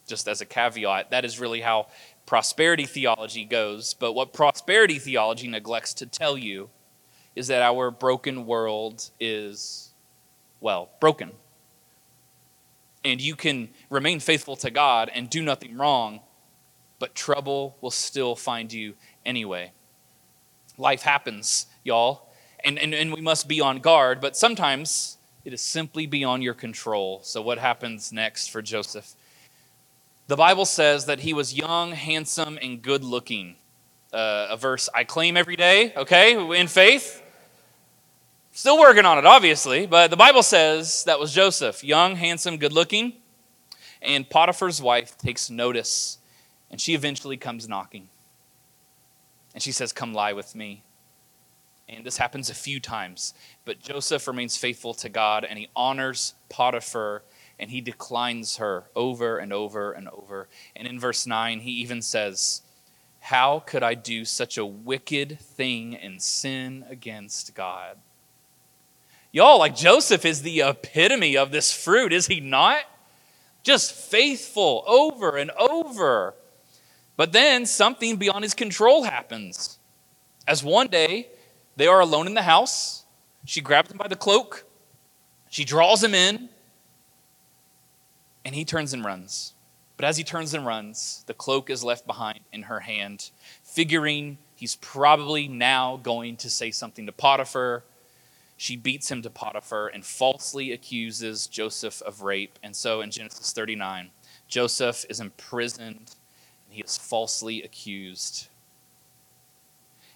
Just 0.06 0.28
as 0.28 0.40
a 0.40 0.46
caveat, 0.46 1.10
that 1.10 1.24
is 1.24 1.38
really 1.38 1.60
how 1.60 1.88
prosperity 2.24 2.86
theology 2.86 3.44
goes. 3.44 3.92
But 3.92 4.14
what 4.14 4.32
prosperity 4.32 4.98
theology 4.98 5.48
neglects 5.48 5.92
to 5.94 6.06
tell 6.06 6.38
you 6.38 6.70
is 7.36 7.48
that 7.48 7.62
our 7.62 7.90
broken 7.90 8.46
world 8.46 9.10
is, 9.20 9.92
well, 10.60 10.88
broken. 10.98 11.32
And 13.04 13.20
you 13.20 13.36
can 13.36 13.68
remain 13.90 14.18
faithful 14.18 14.56
to 14.56 14.70
God 14.70 15.10
and 15.14 15.28
do 15.28 15.42
nothing 15.42 15.76
wrong, 15.76 16.20
but 16.98 17.14
trouble 17.14 17.76
will 17.80 17.90
still 17.90 18.34
find 18.34 18.72
you 18.72 18.94
anyway. 19.26 19.72
Life 20.78 21.02
happens, 21.02 21.66
y'all 21.84 22.27
and, 22.64 22.78
and, 22.78 22.94
and 22.94 23.12
we 23.12 23.20
must 23.20 23.48
be 23.48 23.60
on 23.60 23.78
guard, 23.78 24.20
but 24.20 24.36
sometimes 24.36 25.18
it 25.44 25.52
is 25.52 25.60
simply 25.60 26.06
beyond 26.06 26.42
your 26.42 26.54
control. 26.54 27.20
So, 27.22 27.40
what 27.40 27.58
happens 27.58 28.12
next 28.12 28.48
for 28.50 28.60
Joseph? 28.62 29.14
The 30.26 30.36
Bible 30.36 30.66
says 30.66 31.06
that 31.06 31.20
he 31.20 31.32
was 31.32 31.54
young, 31.54 31.92
handsome, 31.92 32.58
and 32.60 32.82
good 32.82 33.02
looking. 33.02 33.56
Uh, 34.12 34.48
a 34.50 34.56
verse 34.56 34.88
I 34.94 35.04
claim 35.04 35.36
every 35.36 35.56
day, 35.56 35.92
okay, 35.96 36.58
in 36.58 36.66
faith. 36.66 37.22
Still 38.52 38.78
working 38.78 39.06
on 39.06 39.18
it, 39.18 39.24
obviously, 39.24 39.86
but 39.86 40.10
the 40.10 40.16
Bible 40.16 40.42
says 40.42 41.04
that 41.04 41.20
was 41.20 41.32
Joseph, 41.32 41.84
young, 41.84 42.16
handsome, 42.16 42.56
good 42.56 42.72
looking. 42.72 43.14
And 44.02 44.28
Potiphar's 44.28 44.82
wife 44.82 45.16
takes 45.16 45.48
notice, 45.48 46.18
and 46.70 46.80
she 46.80 46.94
eventually 46.94 47.36
comes 47.36 47.68
knocking. 47.68 48.08
And 49.54 49.62
she 49.62 49.72
says, 49.72 49.92
Come 49.92 50.12
lie 50.12 50.32
with 50.32 50.54
me. 50.54 50.82
And 51.88 52.04
this 52.04 52.18
happens 52.18 52.50
a 52.50 52.54
few 52.54 52.80
times. 52.80 53.34
But 53.64 53.80
Joseph 53.80 54.26
remains 54.26 54.56
faithful 54.56 54.94
to 54.94 55.08
God 55.08 55.44
and 55.44 55.58
he 55.58 55.68
honors 55.74 56.34
Potiphar 56.48 57.22
and 57.58 57.70
he 57.70 57.80
declines 57.80 58.58
her 58.58 58.84
over 58.94 59.38
and 59.38 59.52
over 59.52 59.92
and 59.92 60.08
over. 60.08 60.48
And 60.76 60.86
in 60.86 61.00
verse 61.00 61.26
9, 61.26 61.60
he 61.60 61.72
even 61.72 62.02
says, 62.02 62.62
How 63.20 63.60
could 63.60 63.82
I 63.82 63.94
do 63.94 64.24
such 64.24 64.58
a 64.58 64.66
wicked 64.66 65.40
thing 65.40 65.96
and 65.96 66.22
sin 66.22 66.84
against 66.88 67.54
God? 67.54 67.98
Y'all, 69.32 69.58
like 69.58 69.76
Joseph 69.76 70.24
is 70.24 70.42
the 70.42 70.60
epitome 70.60 71.36
of 71.36 71.50
this 71.50 71.72
fruit, 71.72 72.12
is 72.12 72.28
he 72.28 72.40
not? 72.40 72.82
Just 73.62 73.92
faithful 73.92 74.84
over 74.86 75.36
and 75.36 75.50
over. 75.52 76.34
But 77.16 77.32
then 77.32 77.66
something 77.66 78.16
beyond 78.16 78.44
his 78.44 78.54
control 78.54 79.02
happens. 79.02 79.78
As 80.46 80.64
one 80.64 80.86
day, 80.86 81.28
they 81.78 81.86
are 81.86 82.00
alone 82.00 82.26
in 82.26 82.34
the 82.34 82.42
house. 82.42 83.04
She 83.44 83.60
grabs 83.60 83.88
him 83.88 83.98
by 83.98 84.08
the 84.08 84.16
cloak. 84.16 84.64
She 85.48 85.64
draws 85.64 86.02
him 86.02 86.12
in. 86.12 86.48
And 88.44 88.52
he 88.56 88.64
turns 88.64 88.92
and 88.92 89.04
runs. 89.04 89.54
But 89.96 90.04
as 90.04 90.16
he 90.16 90.24
turns 90.24 90.54
and 90.54 90.66
runs, 90.66 91.22
the 91.28 91.34
cloak 91.34 91.70
is 91.70 91.84
left 91.84 92.04
behind 92.04 92.40
in 92.52 92.62
her 92.62 92.80
hand, 92.80 93.30
figuring 93.62 94.38
he's 94.56 94.74
probably 94.74 95.46
now 95.46 96.00
going 96.02 96.36
to 96.38 96.50
say 96.50 96.72
something 96.72 97.06
to 97.06 97.12
Potiphar. 97.12 97.84
She 98.56 98.74
beats 98.76 99.08
him 99.08 99.22
to 99.22 99.30
Potiphar 99.30 99.86
and 99.86 100.04
falsely 100.04 100.72
accuses 100.72 101.46
Joseph 101.46 102.02
of 102.02 102.22
rape. 102.22 102.58
And 102.60 102.74
so 102.74 103.02
in 103.02 103.12
Genesis 103.12 103.52
39, 103.52 104.10
Joseph 104.48 105.06
is 105.08 105.20
imprisoned 105.20 106.16
and 106.66 106.70
he 106.70 106.80
is 106.80 106.98
falsely 106.98 107.62
accused 107.62 108.48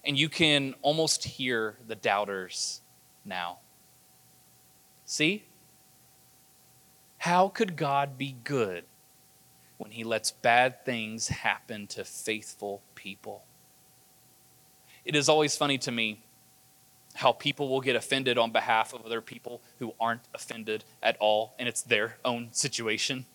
and 0.04 0.18
you 0.18 0.28
can 0.28 0.74
almost 0.82 1.24
hear 1.24 1.76
the 1.86 1.94
doubters 1.94 2.80
now. 3.24 3.58
See? 5.04 5.44
How 7.18 7.48
could 7.48 7.76
God 7.76 8.18
be 8.18 8.36
good 8.42 8.84
when 9.78 9.92
he 9.92 10.02
lets 10.02 10.32
bad 10.32 10.84
things 10.84 11.28
happen 11.28 11.86
to 11.88 12.04
faithful 12.04 12.82
people? 12.94 13.44
It 15.04 15.14
is 15.14 15.28
always 15.28 15.56
funny 15.56 15.78
to 15.78 15.92
me 15.92 16.24
how 17.14 17.32
people 17.32 17.68
will 17.68 17.80
get 17.80 17.94
offended 17.94 18.38
on 18.38 18.52
behalf 18.52 18.94
of 18.94 19.04
other 19.04 19.20
people 19.20 19.60
who 19.78 19.94
aren't 20.00 20.22
offended 20.34 20.84
at 21.02 21.16
all, 21.20 21.54
and 21.58 21.68
it's 21.68 21.82
their 21.82 22.16
own 22.24 22.48
situation. 22.52 23.26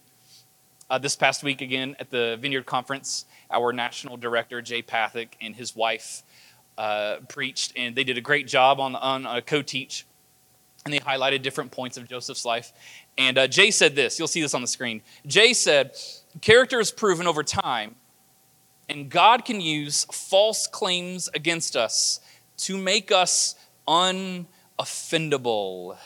Uh, 0.89 0.97
this 0.97 1.15
past 1.15 1.43
week, 1.43 1.61
again, 1.61 1.95
at 1.99 2.09
the 2.09 2.37
Vineyard 2.41 2.65
Conference, 2.65 3.25
our 3.51 3.73
national 3.73 4.17
director, 4.17 4.61
Jay 4.61 4.81
Pathak, 4.81 5.29
and 5.41 5.55
his 5.55 5.75
wife 5.75 6.23
uh, 6.77 7.17
preached, 7.27 7.73
and 7.75 7.95
they 7.95 8.03
did 8.03 8.17
a 8.17 8.21
great 8.21 8.47
job 8.47 8.79
on, 8.79 8.95
on 8.95 9.25
a 9.25 9.41
co 9.41 9.61
teach, 9.61 10.05
and 10.85 10.93
they 10.93 10.99
highlighted 10.99 11.41
different 11.41 11.71
points 11.71 11.97
of 11.97 12.07
Joseph's 12.07 12.45
life. 12.45 12.71
And 13.17 13.37
uh, 13.37 13.47
Jay 13.47 13.71
said 13.71 13.95
this 13.95 14.19
you'll 14.19 14.27
see 14.27 14.41
this 14.41 14.53
on 14.53 14.61
the 14.61 14.67
screen. 14.67 15.01
Jay 15.25 15.53
said, 15.53 15.95
Character 16.41 16.79
is 16.79 16.91
proven 16.91 17.27
over 17.27 17.43
time, 17.43 17.95
and 18.89 19.09
God 19.09 19.45
can 19.45 19.59
use 19.59 20.05
false 20.05 20.67
claims 20.67 21.29
against 21.33 21.75
us 21.75 22.19
to 22.57 22.77
make 22.77 23.11
us 23.11 23.55
unoffendable. 23.87 25.97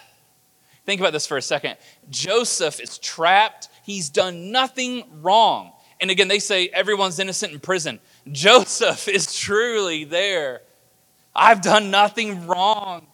Think 0.85 0.99
about 0.99 1.13
this 1.13 1.27
for 1.27 1.37
a 1.37 1.41
second. 1.41 1.77
Joseph 2.09 2.79
is 2.79 2.97
trapped, 2.97 3.69
he's 3.83 4.09
done 4.09 4.51
nothing 4.51 5.03
wrong. 5.21 5.73
And 5.99 6.09
again, 6.09 6.27
they 6.27 6.39
say 6.39 6.67
everyone's 6.69 7.19
innocent 7.19 7.53
in 7.53 7.59
prison. 7.59 7.99
Joseph 8.29 9.07
is 9.07 9.35
truly 9.35 10.03
there. 10.03 10.61
I've 11.35 11.61
done 11.61 11.91
nothing 11.91 12.47
wrong. 12.47 13.07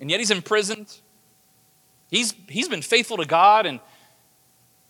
And 0.00 0.10
yet 0.10 0.20
he's 0.20 0.30
imprisoned. 0.30 0.98
He's, 2.10 2.34
he's 2.48 2.68
been 2.68 2.82
faithful 2.82 3.16
to 3.18 3.24
God. 3.24 3.66
And 3.66 3.80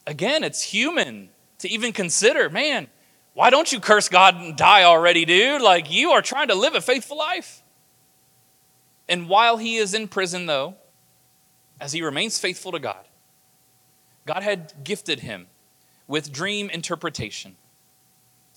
again, 0.07 0.43
it's 0.43 0.63
human 0.63 1.29
to 1.59 1.69
even 1.69 1.93
consider 1.93 2.51
man, 2.51 2.89
why 3.35 3.51
don't 3.51 3.71
you 3.73 3.81
curse 3.81 4.09
God 4.09 4.37
and 4.37 4.57
die 4.57 4.85
already, 4.85 5.25
dude? 5.25 5.61
Like 5.61 5.91
you 5.91 6.11
are 6.11 6.23
trying 6.23 6.49
to 6.49 6.55
live 6.55 6.75
a 6.75 6.81
faithful 6.81 7.19
life. 7.19 7.63
And 9.09 9.29
while 9.29 9.57
he 9.57 9.77
is 9.77 9.93
in 9.93 10.09
prison, 10.09 10.47
though, 10.47 10.77
as 11.81 11.93
he 11.93 12.03
remains 12.03 12.39
faithful 12.39 12.73
to 12.73 12.79
God, 12.79 13.05
God 14.27 14.43
had 14.43 14.73
gifted 14.85 15.21
him 15.21 15.49
with 16.07 16.33
dream 16.33 16.71
interpretation. 16.71 17.57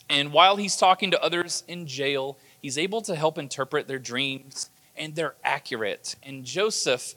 And 0.10 0.32
while 0.32 0.56
he's 0.56 0.78
talking 0.78 1.12
to 1.12 1.22
others 1.22 1.63
in 1.67 1.86
jail, 1.86 2.38
he's 2.62 2.78
able 2.78 3.02
to 3.02 3.15
help 3.15 3.38
interpret 3.38 3.88
their 3.88 4.00
dreams, 4.00 4.70
and 4.96 5.15
they're 5.15 5.36
accurate. 5.43 6.15
And 6.24 6.46
Joseph, 6.46 7.13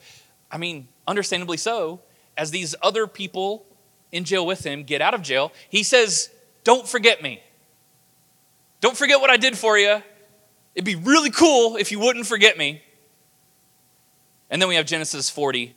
I 0.51 0.57
mean, 0.57 0.87
understandably 1.07 1.57
so, 1.57 2.01
as 2.37 2.51
these 2.51 2.75
other 2.81 3.07
people 3.07 3.65
in 4.11 4.25
jail 4.25 4.45
with 4.45 4.65
him 4.65 4.83
get 4.83 5.01
out 5.01 5.13
of 5.13 5.21
jail, 5.21 5.51
he 5.69 5.83
says, 5.83 6.29
Don't 6.63 6.87
forget 6.87 7.21
me. 7.21 7.41
Don't 8.81 8.97
forget 8.97 9.21
what 9.21 9.29
I 9.29 9.37
did 9.37 9.57
for 9.57 9.77
you. 9.77 10.01
It'd 10.75 10.85
be 10.85 10.95
really 10.95 11.31
cool 11.31 11.77
if 11.77 11.91
you 11.91 11.99
wouldn't 11.99 12.25
forget 12.25 12.57
me. 12.57 12.81
And 14.49 14.61
then 14.61 14.67
we 14.67 14.75
have 14.75 14.85
Genesis 14.85 15.29
40, 15.29 15.75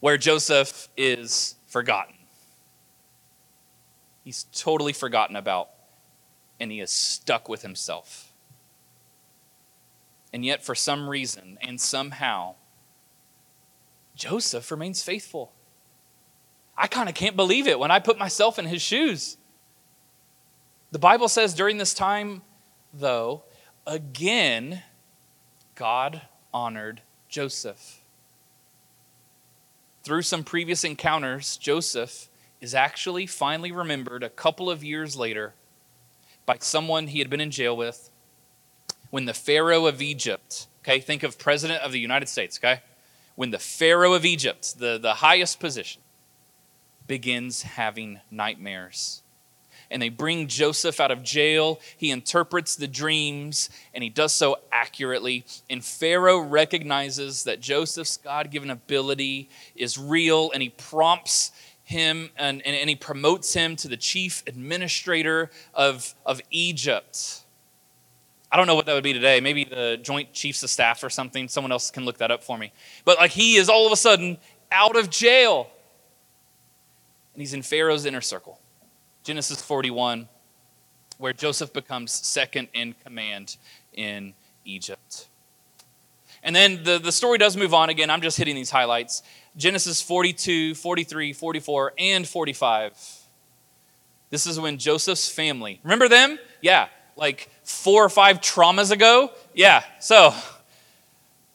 where 0.00 0.16
Joseph 0.16 0.88
is 0.96 1.54
forgotten. 1.66 2.14
He's 4.22 4.44
totally 4.52 4.92
forgotten 4.92 5.36
about, 5.36 5.70
and 6.58 6.70
he 6.70 6.80
is 6.80 6.90
stuck 6.90 7.48
with 7.48 7.62
himself. 7.62 8.32
And 10.32 10.44
yet, 10.44 10.64
for 10.64 10.74
some 10.74 11.08
reason 11.08 11.58
and 11.60 11.80
somehow, 11.80 12.54
Joseph 14.14 14.70
remains 14.70 15.02
faithful. 15.02 15.52
I 16.76 16.86
kind 16.86 17.08
of 17.08 17.14
can't 17.14 17.36
believe 17.36 17.66
it 17.66 17.78
when 17.78 17.90
I 17.90 17.98
put 17.98 18.18
myself 18.18 18.58
in 18.58 18.66
his 18.66 18.80
shoes. 18.80 19.36
The 20.92 20.98
Bible 20.98 21.28
says 21.28 21.54
during 21.54 21.78
this 21.78 21.94
time, 21.94 22.42
though, 22.94 23.44
again, 23.86 24.82
God 25.74 26.22
honored 26.54 27.02
Joseph. 27.28 28.00
Through 30.02 30.22
some 30.22 30.42
previous 30.42 30.84
encounters, 30.84 31.56
Joseph 31.58 32.29
is 32.60 32.74
actually 32.74 33.26
finally 33.26 33.72
remembered 33.72 34.22
a 34.22 34.28
couple 34.28 34.70
of 34.70 34.84
years 34.84 35.16
later 35.16 35.54
by 36.46 36.56
someone 36.60 37.08
he 37.08 37.18
had 37.18 37.30
been 37.30 37.40
in 37.40 37.50
jail 37.50 37.76
with 37.76 38.10
when 39.10 39.24
the 39.24 39.34
Pharaoh 39.34 39.86
of 39.86 40.00
Egypt, 40.00 40.68
okay, 40.82 41.00
think 41.00 41.22
of 41.22 41.38
President 41.38 41.82
of 41.82 41.92
the 41.92 41.98
United 41.98 42.28
States, 42.28 42.58
okay? 42.58 42.80
When 43.34 43.50
the 43.50 43.58
Pharaoh 43.58 44.12
of 44.12 44.24
Egypt, 44.24 44.78
the, 44.78 44.98
the 44.98 45.14
highest 45.14 45.58
position, 45.58 46.02
begins 47.06 47.62
having 47.62 48.20
nightmares 48.30 49.22
and 49.90 50.00
they 50.00 50.08
bring 50.08 50.46
Joseph 50.46 51.00
out 51.00 51.10
of 51.10 51.22
jail. 51.22 51.80
He 51.96 52.10
interprets 52.10 52.76
the 52.76 52.86
dreams, 52.86 53.70
and 53.92 54.04
he 54.04 54.10
does 54.10 54.32
so 54.32 54.58
accurately. 54.70 55.44
And 55.68 55.84
Pharaoh 55.84 56.38
recognizes 56.38 57.44
that 57.44 57.60
Joseph's 57.60 58.16
God 58.16 58.50
given 58.50 58.70
ability 58.70 59.50
is 59.74 59.98
real, 59.98 60.50
and 60.52 60.62
he 60.62 60.68
prompts 60.68 61.50
him 61.90 62.30
and, 62.36 62.62
and, 62.64 62.76
and, 62.76 62.88
he 62.88 62.94
promotes 62.94 63.52
him 63.52 63.74
to 63.74 63.88
the 63.88 63.96
chief 63.96 64.44
administrator 64.46 65.50
of, 65.74 66.14
of 66.24 66.40
Egypt. 66.50 67.42
I 68.50 68.56
don't 68.56 68.68
know 68.68 68.76
what 68.76 68.86
that 68.86 68.94
would 68.94 69.02
be 69.02 69.12
today. 69.12 69.40
Maybe 69.40 69.64
the 69.64 69.98
Joint 70.00 70.32
Chiefs 70.32 70.62
of 70.62 70.70
Staff 70.70 71.02
or 71.02 71.10
something. 71.10 71.48
Someone 71.48 71.72
else 71.72 71.90
can 71.90 72.04
look 72.04 72.18
that 72.18 72.30
up 72.30 72.44
for 72.44 72.56
me. 72.56 72.72
But 73.04 73.18
like 73.18 73.32
he 73.32 73.56
is 73.56 73.68
all 73.68 73.86
of 73.86 73.92
a 73.92 73.96
sudden 73.96 74.38
out 74.70 74.96
of 74.96 75.10
jail. 75.10 75.68
And 77.34 77.42
he's 77.42 77.54
in 77.54 77.62
Pharaoh's 77.62 78.06
inner 78.06 78.20
circle. 78.20 78.60
Genesis 79.24 79.60
41, 79.60 80.28
where 81.18 81.32
Joseph 81.32 81.72
becomes 81.72 82.12
second 82.12 82.68
in 82.72 82.94
command 83.04 83.56
in 83.92 84.34
Egypt. 84.64 85.26
And 86.42 86.56
then 86.56 86.82
the, 86.84 86.98
the 86.98 87.12
story 87.12 87.38
does 87.38 87.56
move 87.56 87.74
on 87.74 87.90
again. 87.90 88.10
I'm 88.10 88.22
just 88.22 88.38
hitting 88.38 88.54
these 88.54 88.70
highlights. 88.70 89.22
Genesis 89.56 90.00
42, 90.00 90.74
43, 90.74 91.32
44, 91.32 91.92
and 91.98 92.26
45. 92.26 92.92
This 94.30 94.46
is 94.46 94.58
when 94.58 94.78
Joseph's 94.78 95.28
family, 95.28 95.80
remember 95.82 96.08
them? 96.08 96.38
Yeah, 96.62 96.88
like 97.16 97.50
four 97.64 98.04
or 98.04 98.08
five 98.08 98.40
traumas 98.40 98.90
ago? 98.90 99.32
Yeah, 99.54 99.82
so 99.98 100.32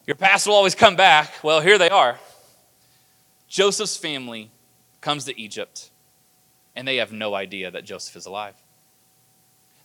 your 0.06 0.16
past 0.16 0.46
will 0.46 0.54
always 0.54 0.74
come 0.74 0.94
back. 0.94 1.32
Well, 1.42 1.60
here 1.60 1.78
they 1.78 1.88
are. 1.88 2.18
Joseph's 3.48 3.96
family 3.96 4.50
comes 5.00 5.24
to 5.24 5.40
Egypt 5.40 5.90
and 6.76 6.86
they 6.86 6.96
have 6.96 7.10
no 7.10 7.34
idea 7.34 7.70
that 7.70 7.84
Joseph 7.84 8.14
is 8.14 8.26
alive. 8.26 8.54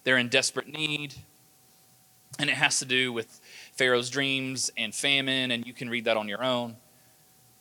They're 0.04 0.18
in 0.18 0.28
desperate 0.28 0.68
need, 0.68 1.16
and 2.38 2.50
it 2.50 2.56
has 2.56 2.80
to 2.80 2.86
do 2.86 3.14
with 3.14 3.40
Pharaoh's 3.82 4.12
dreams 4.12 4.70
and 4.78 4.94
famine, 4.94 5.50
and 5.50 5.65
you 5.65 5.74
can 5.74 5.89
read 5.89 6.06
that 6.06 6.15
on 6.15 6.28
your 6.28 6.44
own. 6.44 6.78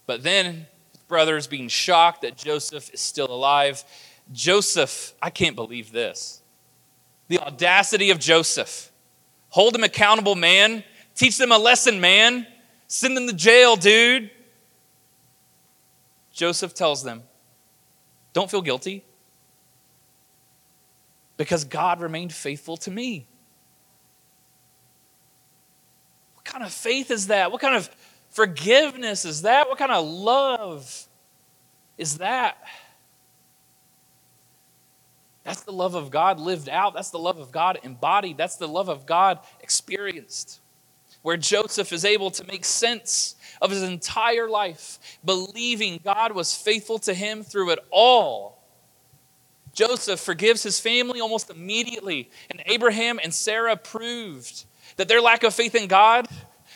But 0.04 0.22
then, 0.22 0.66
brothers 1.08 1.46
being 1.46 1.68
shocked 1.68 2.20
that 2.20 2.36
Joseph 2.36 2.92
is 2.92 3.00
still 3.00 3.32
alive. 3.32 3.82
Joseph, 4.30 5.14
I 5.22 5.30
can't 5.30 5.56
believe 5.56 5.92
this. 5.92 6.42
The 7.28 7.38
audacity 7.38 8.10
of 8.10 8.18
Joseph. 8.18 8.92
Hold 9.48 9.74
him 9.74 9.82
accountable, 9.82 10.34
man. 10.34 10.84
Teach 11.14 11.38
them 11.38 11.52
a 11.52 11.58
lesson, 11.58 12.02
man. 12.02 12.46
Send 12.86 13.16
them 13.16 13.26
to 13.26 13.32
jail, 13.32 13.76
dude. 13.76 14.30
Joseph 16.34 16.74
tells 16.74 17.02
them, 17.02 17.22
Don't 18.34 18.50
feel 18.50 18.60
guilty 18.60 19.04
because 21.38 21.64
God 21.64 22.02
remained 22.02 22.34
faithful 22.34 22.76
to 22.76 22.90
me. 22.90 23.26
What 26.39 26.39
kind 26.50 26.64
of 26.64 26.72
faith 26.72 27.10
is 27.10 27.28
that? 27.28 27.52
What 27.52 27.60
kind 27.60 27.76
of 27.76 27.88
forgiveness 28.30 29.24
is 29.24 29.42
that? 29.42 29.68
What 29.68 29.78
kind 29.78 29.92
of 29.92 30.06
love 30.06 31.08
is 31.96 32.18
that? 32.18 32.58
That's 35.44 35.62
the 35.62 35.72
love 35.72 35.94
of 35.94 36.10
God 36.10 36.38
lived 36.38 36.68
out. 36.68 36.94
That's 36.94 37.10
the 37.10 37.18
love 37.18 37.38
of 37.38 37.50
God 37.50 37.78
embodied. 37.82 38.36
That's 38.36 38.56
the 38.56 38.68
love 38.68 38.88
of 38.88 39.06
God 39.06 39.38
experienced. 39.60 40.60
Where 41.22 41.36
Joseph 41.36 41.92
is 41.92 42.04
able 42.04 42.30
to 42.32 42.44
make 42.46 42.64
sense 42.64 43.36
of 43.60 43.70
his 43.70 43.82
entire 43.82 44.48
life, 44.48 44.98
believing 45.24 46.00
God 46.02 46.32
was 46.32 46.54
faithful 46.54 46.98
to 47.00 47.14
him 47.14 47.42
through 47.42 47.70
it 47.70 47.78
all 47.90 48.60
Joseph 49.72 50.20
forgives 50.20 50.62
his 50.62 50.80
family 50.80 51.20
almost 51.20 51.50
immediately, 51.50 52.30
and 52.50 52.62
Abraham 52.66 53.20
and 53.22 53.32
Sarah 53.32 53.76
proved 53.76 54.64
that 55.00 55.08
their 55.08 55.22
lack 55.22 55.44
of 55.44 55.54
faith 55.54 55.74
in 55.74 55.86
God 55.86 56.28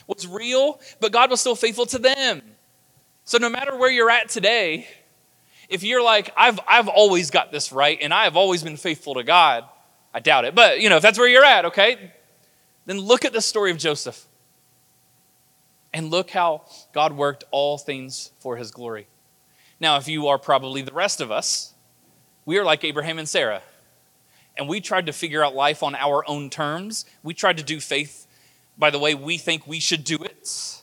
was 0.07 0.27
real, 0.27 0.81
but 0.99 1.13
God 1.13 1.29
was 1.29 1.43
still 1.43 1.55
faithful 1.55 1.85
to 1.85 1.99
them. 1.99 2.41
So 3.25 3.37
no 3.37 3.51
matter 3.51 3.77
where 3.77 3.91
you're 3.91 4.09
at 4.09 4.31
today, 4.31 4.89
if 5.69 5.83
you're 5.83 6.03
like, 6.03 6.33
I've, 6.35 6.59
I've 6.67 6.89
always 6.89 7.31
got 7.31 7.53
this 7.53 7.71
right 7.71 7.99
and 8.01 8.15
I 8.15 8.25
have 8.25 8.35
always 8.35 8.63
been 8.63 8.79
faithful 8.79 9.13
to 9.17 9.25
God, 9.25 9.65
I 10.15 10.21
doubt 10.21 10.47
it. 10.47 10.55
But, 10.55 10.81
you 10.81 10.89
know, 10.89 10.97
if 10.97 11.03
that's 11.03 11.19
where 11.19 11.29
you're 11.29 11.45
at, 11.45 11.67
okay, 11.67 12.13
then 12.87 12.99
look 12.99 13.27
at 13.27 13.35
the 13.35 13.43
story 13.43 13.71
of 13.71 13.77
Joseph. 13.77 14.27
And 15.93 16.11
look 16.11 16.31
how 16.31 16.63
God 16.95 17.13
worked 17.13 17.45
all 17.51 17.77
things 17.77 18.31
for 18.39 18.57
his 18.57 18.71
glory. 18.71 19.07
Now, 19.79 19.99
if 19.99 20.09
you 20.09 20.29
are 20.29 20.39
probably 20.39 20.81
the 20.81 20.95
rest 20.95 21.21
of 21.21 21.31
us, 21.31 21.75
we 22.47 22.57
are 22.57 22.65
like 22.65 22.85
Abraham 22.85 23.19
and 23.19 23.29
Sarah. 23.29 23.61
And 24.57 24.69
we 24.69 24.81
tried 24.81 25.07
to 25.07 25.13
figure 25.13 25.45
out 25.45 25.55
life 25.55 25.83
on 25.83 25.95
our 25.95 26.29
own 26.29 26.51
terms. 26.51 27.05
We 27.23 27.35
tried 27.35 27.57
to 27.57 27.65
do 27.65 27.81
faith 27.81 28.27
by 28.79 28.91
the 28.91 28.99
way 28.99 29.15
we 29.15 29.39
think 29.39 29.67
we 29.67 29.81
should 29.81 30.05
do 30.05 30.17
it. 30.17 30.83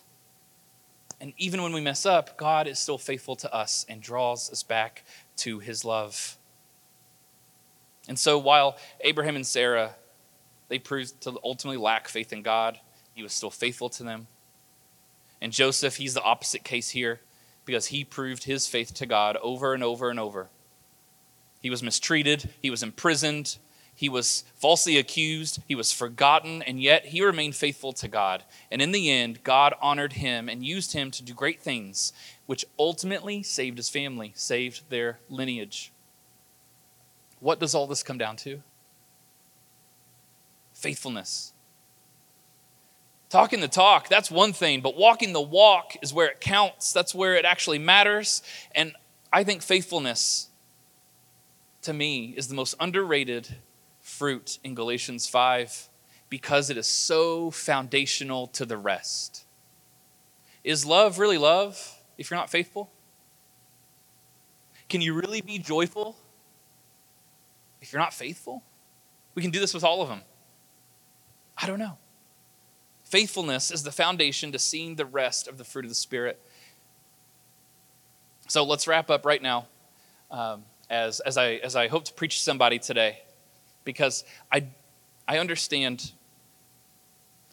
And 1.19 1.33
even 1.37 1.61
when 1.61 1.71
we 1.71 1.81
mess 1.81 2.05
up, 2.05 2.37
God 2.37 2.67
is 2.67 2.79
still 2.79 2.97
faithful 2.97 3.35
to 3.37 3.53
us 3.53 3.85
and 3.87 4.01
draws 4.01 4.51
us 4.51 4.63
back 4.63 5.03
to 5.37 5.59
his 5.59 5.85
love. 5.85 6.37
And 8.07 8.17
so 8.17 8.39
while 8.39 8.77
Abraham 9.01 9.35
and 9.35 9.45
Sarah, 9.45 9.95
they 10.67 10.79
proved 10.79 11.21
to 11.21 11.39
ultimately 11.43 11.77
lack 11.77 12.07
faith 12.07 12.33
in 12.33 12.41
God, 12.41 12.79
he 13.13 13.23
was 13.23 13.33
still 13.33 13.51
faithful 13.51 13.89
to 13.89 14.03
them. 14.03 14.27
And 15.41 15.51
Joseph, 15.51 15.97
he's 15.97 16.13
the 16.13 16.23
opposite 16.23 16.63
case 16.63 16.89
here 16.89 17.21
because 17.65 17.87
he 17.87 18.03
proved 18.03 18.45
his 18.45 18.67
faith 18.67 18.93
to 18.95 19.05
God 19.05 19.37
over 19.37 19.73
and 19.73 19.83
over 19.83 20.09
and 20.09 20.19
over. 20.19 20.49
He 21.61 21.69
was 21.69 21.83
mistreated, 21.83 22.49
he 22.61 22.69
was 22.69 22.83
imprisoned, 22.83 23.57
he 23.93 24.09
was 24.09 24.43
falsely 24.55 24.97
accused, 24.97 25.61
he 25.67 25.75
was 25.75 25.91
forgotten, 25.91 26.63
and 26.63 26.81
yet 26.81 27.07
he 27.07 27.23
remained 27.23 27.55
faithful 27.55 27.93
to 27.93 28.07
God. 28.07 28.43
And 28.71 28.81
in 28.81 28.91
the 28.91 29.11
end, 29.11 29.43
God 29.43 29.75
honored 29.79 30.13
him 30.13 30.49
and 30.49 30.65
used 30.65 30.93
him 30.93 31.11
to 31.11 31.23
do 31.23 31.33
great 31.33 31.61
things, 31.61 32.11
which 32.47 32.65
ultimately 32.79 33.43
saved 33.43 33.77
his 33.77 33.89
family, 33.89 34.31
saved 34.35 34.89
their 34.89 35.19
lineage. 35.29 35.91
What 37.39 37.59
does 37.59 37.75
all 37.75 37.85
this 37.85 38.01
come 38.01 38.17
down 38.17 38.37
to? 38.37 38.63
Faithfulness. 40.73 41.53
Talking 43.29 43.61
the 43.61 43.67
talk, 43.67 44.09
that's 44.09 44.31
one 44.31 44.51
thing, 44.51 44.81
but 44.81 44.97
walking 44.97 45.31
the 45.31 45.41
walk 45.41 45.95
is 46.01 46.13
where 46.13 46.27
it 46.27 46.41
counts. 46.41 46.91
That's 46.91 47.15
where 47.15 47.35
it 47.35 47.45
actually 47.45 47.79
matters. 47.79 48.41
And 48.73 48.93
I 49.31 49.43
think 49.43 49.61
faithfulness, 49.61 50.49
to 51.83 51.93
me, 51.93 52.33
is 52.37 52.47
the 52.47 52.55
most 52.55 52.75
underrated 52.79 53.55
fruit 53.99 54.59
in 54.63 54.75
Galatians 54.75 55.27
5 55.27 55.89
because 56.29 56.69
it 56.69 56.77
is 56.77 56.87
so 56.87 57.51
foundational 57.51 58.47
to 58.47 58.65
the 58.65 58.77
rest. 58.77 59.45
Is 60.63 60.85
love 60.85 61.19
really 61.19 61.37
love 61.37 62.01
if 62.17 62.29
you're 62.29 62.39
not 62.39 62.49
faithful? 62.49 62.91
Can 64.89 65.01
you 65.01 65.13
really 65.13 65.41
be 65.41 65.57
joyful 65.57 66.17
if 67.81 67.91
you're 67.91 68.01
not 68.01 68.13
faithful? 68.13 68.63
We 69.35 69.41
can 69.41 69.51
do 69.51 69.59
this 69.59 69.73
with 69.73 69.83
all 69.83 70.01
of 70.01 70.09
them. 70.09 70.21
I 71.57 71.67
don't 71.67 71.79
know. 71.79 71.97
Faithfulness 73.03 73.71
is 73.71 73.83
the 73.83 73.91
foundation 73.91 74.51
to 74.51 74.59
seeing 74.59 74.95
the 74.95 75.05
rest 75.05 75.47
of 75.47 75.57
the 75.57 75.63
fruit 75.63 75.85
of 75.85 75.89
the 75.89 75.95
Spirit. 75.95 76.39
So 78.47 78.63
let's 78.63 78.87
wrap 78.87 79.09
up 79.09 79.25
right 79.25 79.41
now 79.41 79.67
um, 80.29 80.63
as, 80.91 81.21
as, 81.21 81.37
I, 81.37 81.53
as 81.53 81.75
I 81.75 81.87
hope 81.87 82.03
to 82.05 82.13
preach 82.13 82.37
to 82.37 82.43
somebody 82.43 82.77
today 82.77 83.21
because 83.85 84.25
I, 84.51 84.65
I 85.27 85.39
understand 85.39 86.11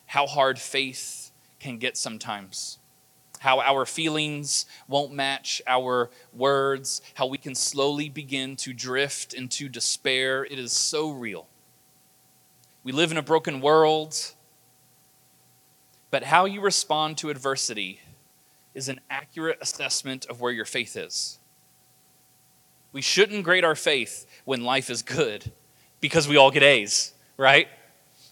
how 0.07 0.27
hard 0.27 0.59
faith 0.59 1.31
can 1.61 1.79
get 1.79 1.96
sometimes. 1.96 2.79
How 3.38 3.61
our 3.61 3.87
feelings 3.87 4.66
won't 4.88 5.12
match 5.12 5.62
our 5.68 6.11
words, 6.33 7.01
how 7.14 7.27
we 7.27 7.38
can 7.38 7.55
slowly 7.55 8.09
begin 8.09 8.57
to 8.57 8.72
drift 8.72 9.33
into 9.33 9.68
despair. 9.68 10.44
It 10.44 10.59
is 10.59 10.72
so 10.72 11.12
real. 11.12 11.46
We 12.83 12.90
live 12.90 13.12
in 13.12 13.16
a 13.16 13.22
broken 13.22 13.61
world, 13.61 14.16
but 16.11 16.24
how 16.24 16.46
you 16.46 16.61
respond 16.61 17.18
to 17.18 17.31
adversity 17.31 18.01
is 18.74 18.88
an 18.88 19.01
accurate 19.09 19.59
assessment 19.61 20.27
of 20.27 20.40
where 20.40 20.53
your 20.53 20.64
faith 20.64 20.96
is. 20.96 21.38
We 22.92 23.03
shouldn't 23.03 23.44
grade 23.44 23.64
our 23.64 23.74
faith 23.74 24.27
when 24.44 24.62
life 24.64 24.90
is 24.90 25.03
good 25.03 25.53
because 26.01 26.27
we 26.27 26.37
all 26.37 26.51
get 26.51 26.62
A's, 26.62 27.12
right? 27.37 27.68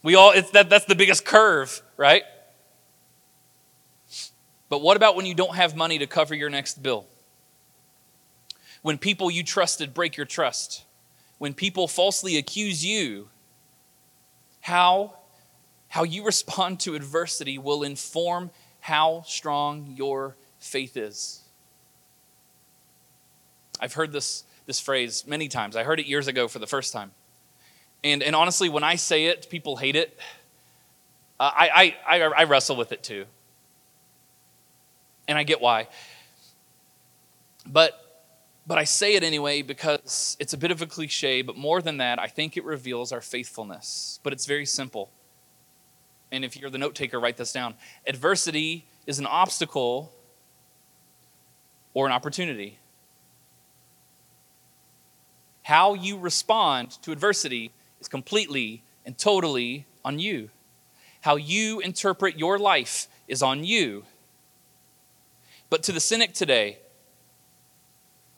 We 0.02 0.14
all, 0.14 0.30
it's 0.30 0.50
that, 0.52 0.70
that's 0.70 0.86
the 0.86 0.94
biggest 0.94 1.24
curve, 1.24 1.82
right? 1.96 2.22
But 4.68 4.82
what 4.82 4.96
about 4.96 5.16
when 5.16 5.26
you 5.26 5.34
don't 5.34 5.54
have 5.56 5.76
money 5.76 5.98
to 5.98 6.06
cover 6.06 6.34
your 6.34 6.50
next 6.50 6.82
bill? 6.82 7.06
When 8.82 8.98
people 8.98 9.30
you 9.30 9.42
trusted 9.42 9.94
break 9.94 10.16
your 10.16 10.26
trust? 10.26 10.84
When 11.38 11.54
people 11.54 11.88
falsely 11.88 12.36
accuse 12.36 12.84
you? 12.84 13.28
How, 14.60 15.16
how 15.88 16.04
you 16.04 16.24
respond 16.24 16.80
to 16.80 16.94
adversity 16.94 17.58
will 17.58 17.82
inform 17.82 18.50
how 18.80 19.22
strong 19.26 19.94
your 19.96 20.36
faith 20.58 20.96
is. 20.96 21.42
I've 23.80 23.94
heard 23.94 24.12
this, 24.12 24.44
this 24.66 24.80
phrase 24.80 25.26
many 25.26 25.48
times. 25.48 25.76
I 25.76 25.82
heard 25.82 26.00
it 26.00 26.06
years 26.06 26.28
ago 26.28 26.48
for 26.48 26.58
the 26.58 26.66
first 26.66 26.92
time. 26.92 27.12
And, 28.02 28.22
and 28.22 28.36
honestly, 28.36 28.68
when 28.68 28.84
I 28.84 28.96
say 28.96 29.26
it, 29.26 29.48
people 29.50 29.76
hate 29.76 29.96
it. 29.96 30.18
Uh, 31.38 31.50
I, 31.54 31.94
I, 32.08 32.18
I, 32.18 32.22
I 32.22 32.44
wrestle 32.44 32.76
with 32.76 32.92
it 32.92 33.02
too. 33.02 33.26
And 35.28 35.36
I 35.36 35.42
get 35.42 35.60
why. 35.60 35.88
But 37.66 38.02
but 38.66 38.78
I 38.78 38.84
say 38.84 39.14
it 39.14 39.22
anyway 39.22 39.62
because 39.62 40.36
it's 40.40 40.52
a 40.52 40.58
bit 40.58 40.70
of 40.72 40.82
a 40.82 40.86
cliche, 40.86 41.42
but 41.42 41.56
more 41.56 41.80
than 41.80 41.98
that, 41.98 42.18
I 42.18 42.26
think 42.26 42.56
it 42.56 42.64
reveals 42.64 43.12
our 43.12 43.20
faithfulness. 43.20 44.18
But 44.24 44.32
it's 44.32 44.44
very 44.44 44.66
simple. 44.66 45.10
And 46.32 46.44
if 46.44 46.56
you're 46.56 46.70
the 46.70 46.78
note 46.78 46.96
taker, 46.96 47.20
write 47.20 47.36
this 47.36 47.52
down. 47.52 47.74
Adversity 48.06 48.86
is 49.06 49.20
an 49.20 49.26
obstacle 49.26 50.12
or 51.94 52.06
an 52.06 52.12
opportunity. 52.12 52.78
How 55.66 55.94
you 55.94 56.16
respond 56.16 56.92
to 57.02 57.10
adversity 57.10 57.72
is 58.00 58.06
completely 58.06 58.84
and 59.04 59.18
totally 59.18 59.84
on 60.04 60.20
you. 60.20 60.50
How 61.22 61.34
you 61.34 61.80
interpret 61.80 62.38
your 62.38 62.56
life 62.56 63.08
is 63.26 63.42
on 63.42 63.64
you. 63.64 64.04
But 65.68 65.82
to 65.82 65.90
the 65.90 65.98
cynic 65.98 66.34
today, 66.34 66.78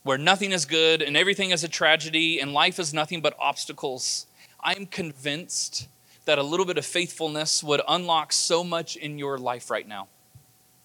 where 0.05 0.17
nothing 0.17 0.53
is 0.53 0.65
good 0.65 1.03
and 1.03 1.19
everything 1.19 1.51
is 1.51 1.63
a 1.63 1.69
tragedy 1.69 2.41
and 2.41 2.55
life 2.55 2.79
is 2.79 2.95
nothing 2.95 3.21
but 3.21 3.37
obstacles, 3.39 4.25
I 4.59 4.73
am 4.73 4.87
convinced 4.87 5.87
that 6.25 6.39
a 6.39 6.43
little 6.43 6.65
bit 6.65 6.79
of 6.79 6.87
faithfulness 6.87 7.63
would 7.63 7.83
unlock 7.87 8.33
so 8.33 8.65
much 8.65 8.97
in 8.97 9.19
your 9.19 9.37
life 9.37 9.71
right 9.71 9.87
now. 9.87 10.09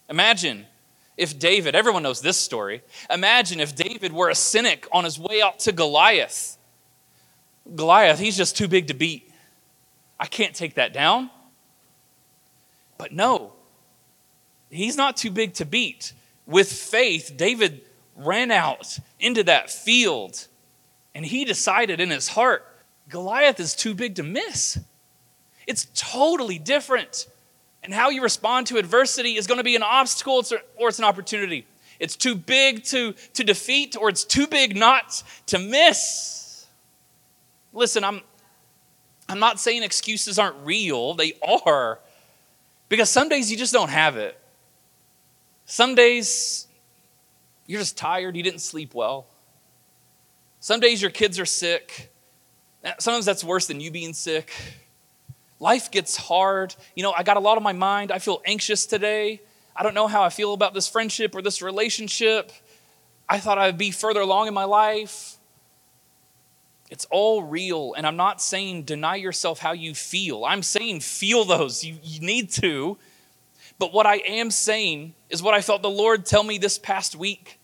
Imagine 0.09 0.65
if 1.17 1.37
David, 1.37 1.75
everyone 1.75 2.03
knows 2.03 2.21
this 2.21 2.37
story, 2.37 2.81
imagine 3.09 3.59
if 3.59 3.75
David 3.75 4.13
were 4.13 4.29
a 4.29 4.35
cynic 4.35 4.87
on 4.91 5.03
his 5.03 5.19
way 5.19 5.41
out 5.41 5.59
to 5.59 5.71
Goliath 5.71 6.57
Goliath, 7.75 8.19
he's 8.19 8.37
just 8.37 8.57
too 8.57 8.67
big 8.67 8.87
to 8.87 8.93
beat. 8.93 9.31
I 10.19 10.25
can't 10.25 10.53
take 10.53 10.75
that 10.75 10.93
down. 10.93 11.29
But 12.97 13.11
no, 13.11 13.53
he's 14.69 14.95
not 14.95 15.17
too 15.17 15.31
big 15.31 15.53
to 15.55 15.65
beat. 15.65 16.13
With 16.45 16.71
faith, 16.71 17.33
David 17.35 17.81
ran 18.15 18.51
out 18.51 18.99
into 19.19 19.43
that 19.45 19.69
field 19.69 20.47
and 21.15 21.25
he 21.25 21.45
decided 21.45 21.99
in 21.99 22.09
his 22.09 22.29
heart 22.29 22.65
Goliath 23.09 23.59
is 23.59 23.75
too 23.75 23.93
big 23.93 24.15
to 24.15 24.23
miss. 24.23 24.79
It's 25.67 25.87
totally 25.93 26.59
different. 26.59 27.27
And 27.83 27.93
how 27.93 28.09
you 28.09 28.23
respond 28.23 28.67
to 28.67 28.77
adversity 28.77 29.35
is 29.35 29.45
going 29.45 29.57
to 29.57 29.63
be 29.63 29.75
an 29.75 29.83
obstacle 29.83 30.43
or 30.77 30.89
it's 30.89 30.99
an 30.99 31.05
opportunity. 31.05 31.67
It's 31.99 32.15
too 32.15 32.35
big 32.35 32.83
to, 32.85 33.13
to 33.33 33.43
defeat 33.43 33.97
or 33.99 34.09
it's 34.09 34.23
too 34.23 34.47
big 34.47 34.75
not 34.75 35.21
to 35.47 35.59
miss. 35.59 36.65
Listen, 37.73 38.03
I'm, 38.03 38.21
I'm 39.27 39.39
not 39.39 39.59
saying 39.59 39.83
excuses 39.83 40.39
aren't 40.39 40.65
real, 40.65 41.13
they 41.13 41.33
are. 41.65 41.99
Because 42.87 43.09
some 43.09 43.29
days 43.29 43.51
you 43.51 43.57
just 43.57 43.73
don't 43.73 43.89
have 43.89 44.17
it. 44.17 44.39
Some 45.65 45.95
days 45.95 46.67
you're 47.65 47.79
just 47.79 47.97
tired, 47.97 48.35
you 48.35 48.43
didn't 48.43 48.59
sleep 48.59 48.93
well. 48.93 49.25
Some 50.59 50.79
days 50.79 51.01
your 51.01 51.11
kids 51.11 51.39
are 51.39 51.45
sick. 51.45 52.11
Sometimes 52.99 53.25
that's 53.25 53.43
worse 53.43 53.67
than 53.67 53.79
you 53.79 53.91
being 53.91 54.13
sick. 54.13 54.51
Life 55.63 55.91
gets 55.91 56.17
hard. 56.17 56.75
You 56.93 57.03
know, 57.03 57.13
I 57.13 57.23
got 57.23 57.37
a 57.37 57.39
lot 57.39 57.55
on 57.55 57.63
my 57.63 57.71
mind. 57.71 58.11
I 58.11 58.19
feel 58.19 58.41
anxious 58.43 58.85
today. 58.85 59.39
I 59.73 59.81
don't 59.81 59.93
know 59.93 60.07
how 60.07 60.21
I 60.21 60.29
feel 60.29 60.53
about 60.53 60.73
this 60.73 60.89
friendship 60.89 61.33
or 61.33 61.41
this 61.41 61.61
relationship. 61.61 62.51
I 63.29 63.39
thought 63.39 63.57
I'd 63.57 63.77
be 63.77 63.91
further 63.91 64.19
along 64.19 64.49
in 64.49 64.53
my 64.53 64.65
life. 64.65 65.37
It's 66.89 67.05
all 67.09 67.43
real. 67.43 67.93
And 67.95 68.05
I'm 68.05 68.17
not 68.17 68.41
saying 68.41 68.83
deny 68.83 69.15
yourself 69.15 69.59
how 69.59 69.71
you 69.71 69.95
feel. 69.95 70.43
I'm 70.43 70.63
saying 70.63 70.99
feel 70.99 71.45
those. 71.45 71.81
You, 71.81 71.95
you 72.03 72.19
need 72.19 72.51
to. 72.61 72.97
But 73.79 73.93
what 73.93 74.05
I 74.05 74.15
am 74.15 74.51
saying 74.51 75.13
is 75.29 75.41
what 75.41 75.53
I 75.53 75.61
felt 75.61 75.81
the 75.81 75.89
Lord 75.89 76.25
tell 76.25 76.43
me 76.43 76.57
this 76.57 76.77
past 76.77 77.15
week. 77.15 77.57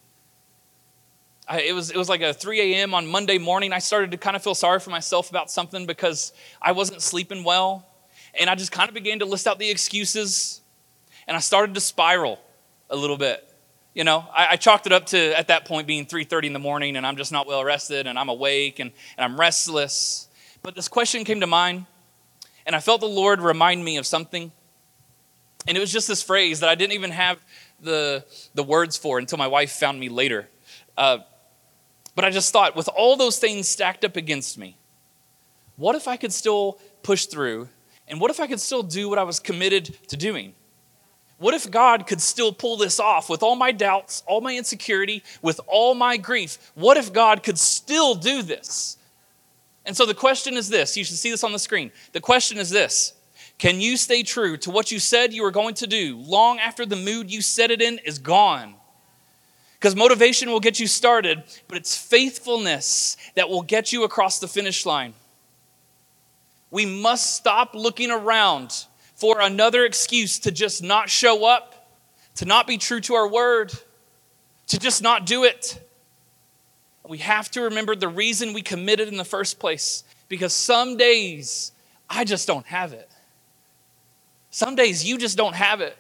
I, 1.49 1.63
it, 1.63 1.75
was, 1.75 1.91
it 1.91 1.97
was 1.97 2.07
like 2.07 2.21
a 2.21 2.33
3 2.33 2.61
a.m. 2.61 2.93
on 2.93 3.07
Monday 3.07 3.39
morning. 3.39 3.73
I 3.73 3.79
started 3.79 4.11
to 4.11 4.17
kind 4.17 4.37
of 4.37 4.41
feel 4.41 4.55
sorry 4.55 4.79
for 4.79 4.89
myself 4.89 5.29
about 5.29 5.51
something 5.51 5.85
because 5.85 6.31
I 6.61 6.71
wasn't 6.71 7.01
sleeping 7.01 7.43
well. 7.43 7.87
And 8.33 8.49
I 8.49 8.55
just 8.55 8.71
kind 8.71 8.89
of 8.89 8.93
began 8.93 9.19
to 9.19 9.25
list 9.25 9.47
out 9.47 9.59
the 9.59 9.69
excuses. 9.69 10.61
And 11.27 11.37
I 11.37 11.39
started 11.39 11.75
to 11.75 11.81
spiral 11.81 12.39
a 12.89 12.95
little 12.95 13.17
bit. 13.17 13.45
You 13.93 14.03
know, 14.03 14.25
I, 14.33 14.49
I, 14.51 14.55
chalked 14.55 14.85
it 14.85 14.91
up 14.91 15.07
to 15.07 15.37
at 15.37 15.47
that 15.47 15.65
point 15.65 15.87
being 15.87 16.05
3:30 16.05 16.45
in 16.45 16.53
the 16.53 16.59
morning, 16.59 16.95
and 16.95 17.05
I'm 17.05 17.17
just 17.17 17.31
not 17.31 17.47
well 17.47 17.63
rested, 17.63 18.07
and 18.07 18.19
I'm 18.19 18.29
awake, 18.29 18.79
and, 18.79 18.91
and 19.17 19.25
I'm 19.25 19.39
restless. 19.39 20.27
But 20.61 20.75
this 20.75 20.87
question 20.87 21.23
came 21.23 21.39
to 21.39 21.47
mind, 21.47 21.85
and 22.65 22.75
I 22.75 22.79
felt 22.79 23.01
the 23.01 23.07
Lord 23.07 23.41
remind 23.41 23.83
me 23.83 23.97
of 23.97 24.05
something. 24.05 24.51
And 25.67 25.75
it 25.75 25.79
was 25.79 25.91
just 25.91 26.07
this 26.07 26.23
phrase 26.23 26.61
that 26.61 26.69
I 26.69 26.75
didn't 26.75 26.93
even 26.93 27.11
have 27.11 27.43
the, 27.81 28.25
the 28.53 28.63
words 28.63 28.97
for 28.97 29.19
until 29.19 29.37
my 29.37 29.47
wife 29.47 29.71
found 29.71 29.99
me 29.99 30.09
later. 30.09 30.47
Uh, 30.97 31.19
but 32.15 32.25
I 32.25 32.29
just 32.29 32.51
thought, 32.51 32.75
with 32.75 32.89
all 32.89 33.15
those 33.15 33.39
things 33.39 33.67
stacked 33.67 34.03
up 34.03 34.15
against 34.15 34.57
me, 34.57 34.77
what 35.75 35.95
if 35.95 36.07
I 36.07 36.17
could 36.17 36.33
still 36.33 36.79
push 37.03 37.25
through? 37.25 37.69
And 38.09 38.19
what 38.19 38.31
if 38.31 38.39
I 38.39 38.47
could 38.47 38.59
still 38.59 38.83
do 38.83 39.07
what 39.07 39.19
I 39.19 39.23
was 39.23 39.39
committed 39.39 39.85
to 40.07 40.17
doing? 40.17 40.53
What 41.37 41.53
if 41.53 41.71
God 41.71 42.05
could 42.05 42.19
still 42.19 42.51
pull 42.51 42.75
this 42.75 42.99
off 42.99 43.29
with 43.29 43.43
all 43.43 43.55
my 43.55 43.71
doubts, 43.71 44.23
all 44.27 44.41
my 44.41 44.57
insecurity, 44.57 45.23
with 45.41 45.61
all 45.67 45.95
my 45.95 46.17
grief? 46.17 46.71
What 46.75 46.97
if 46.97 47.13
God 47.13 47.43
could 47.43 47.57
still 47.57 48.15
do 48.15 48.41
this? 48.41 48.97
And 49.85 49.95
so 49.95 50.05
the 50.05 50.13
question 50.13 50.55
is 50.55 50.67
this 50.67 50.97
you 50.97 51.05
should 51.05 51.15
see 51.15 51.31
this 51.31 51.43
on 51.43 51.53
the 51.53 51.59
screen. 51.59 51.91
The 52.11 52.19
question 52.19 52.57
is 52.57 52.69
this 52.69 53.13
Can 53.57 53.79
you 53.79 53.95
stay 53.95 54.23
true 54.23 54.57
to 54.57 54.71
what 54.71 54.91
you 54.91 54.99
said 54.99 55.33
you 55.33 55.43
were 55.43 55.51
going 55.51 55.75
to 55.75 55.87
do 55.87 56.17
long 56.17 56.59
after 56.59 56.85
the 56.85 56.97
mood 56.97 57.31
you 57.31 57.41
set 57.41 57.71
it 57.71 57.81
in 57.81 57.99
is 57.99 58.19
gone? 58.19 58.75
Because 59.79 59.95
motivation 59.95 60.51
will 60.51 60.59
get 60.59 60.77
you 60.77 60.87
started, 60.87 61.41
but 61.69 61.77
it's 61.77 61.95
faithfulness 61.95 63.15
that 63.35 63.47
will 63.47 63.61
get 63.61 63.93
you 63.93 64.03
across 64.03 64.39
the 64.39 64.47
finish 64.47 64.85
line. 64.85 65.13
We 66.71 66.85
must 66.85 67.35
stop 67.35 67.73
looking 67.73 68.11
around 68.11 68.85
for 69.15 69.39
another 69.39 69.85
excuse 69.85 70.39
to 70.39 70.51
just 70.51 70.83
not 70.83 71.09
show 71.09 71.45
up, 71.45 71.89
to 72.35 72.45
not 72.45 72.67
be 72.67 72.77
true 72.77 73.01
to 73.01 73.15
our 73.15 73.27
word, 73.27 73.73
to 74.67 74.79
just 74.79 75.01
not 75.01 75.25
do 75.25 75.43
it. 75.43 75.83
We 77.07 77.17
have 77.19 77.49
to 77.51 77.61
remember 77.61 77.95
the 77.95 78.07
reason 78.07 78.53
we 78.53 78.61
committed 78.61 79.07
in 79.07 79.17
the 79.17 79.25
first 79.25 79.59
place 79.59 80.03
because 80.27 80.53
some 80.53 80.95
days 80.95 81.71
I 82.09 82.23
just 82.23 82.47
don't 82.47 82.67
have 82.67 82.93
it. 82.93 83.09
Some 84.51 84.75
days 84.75 85.03
you 85.03 85.17
just 85.17 85.37
don't 85.37 85.55
have 85.55 85.81
it. 85.81 85.97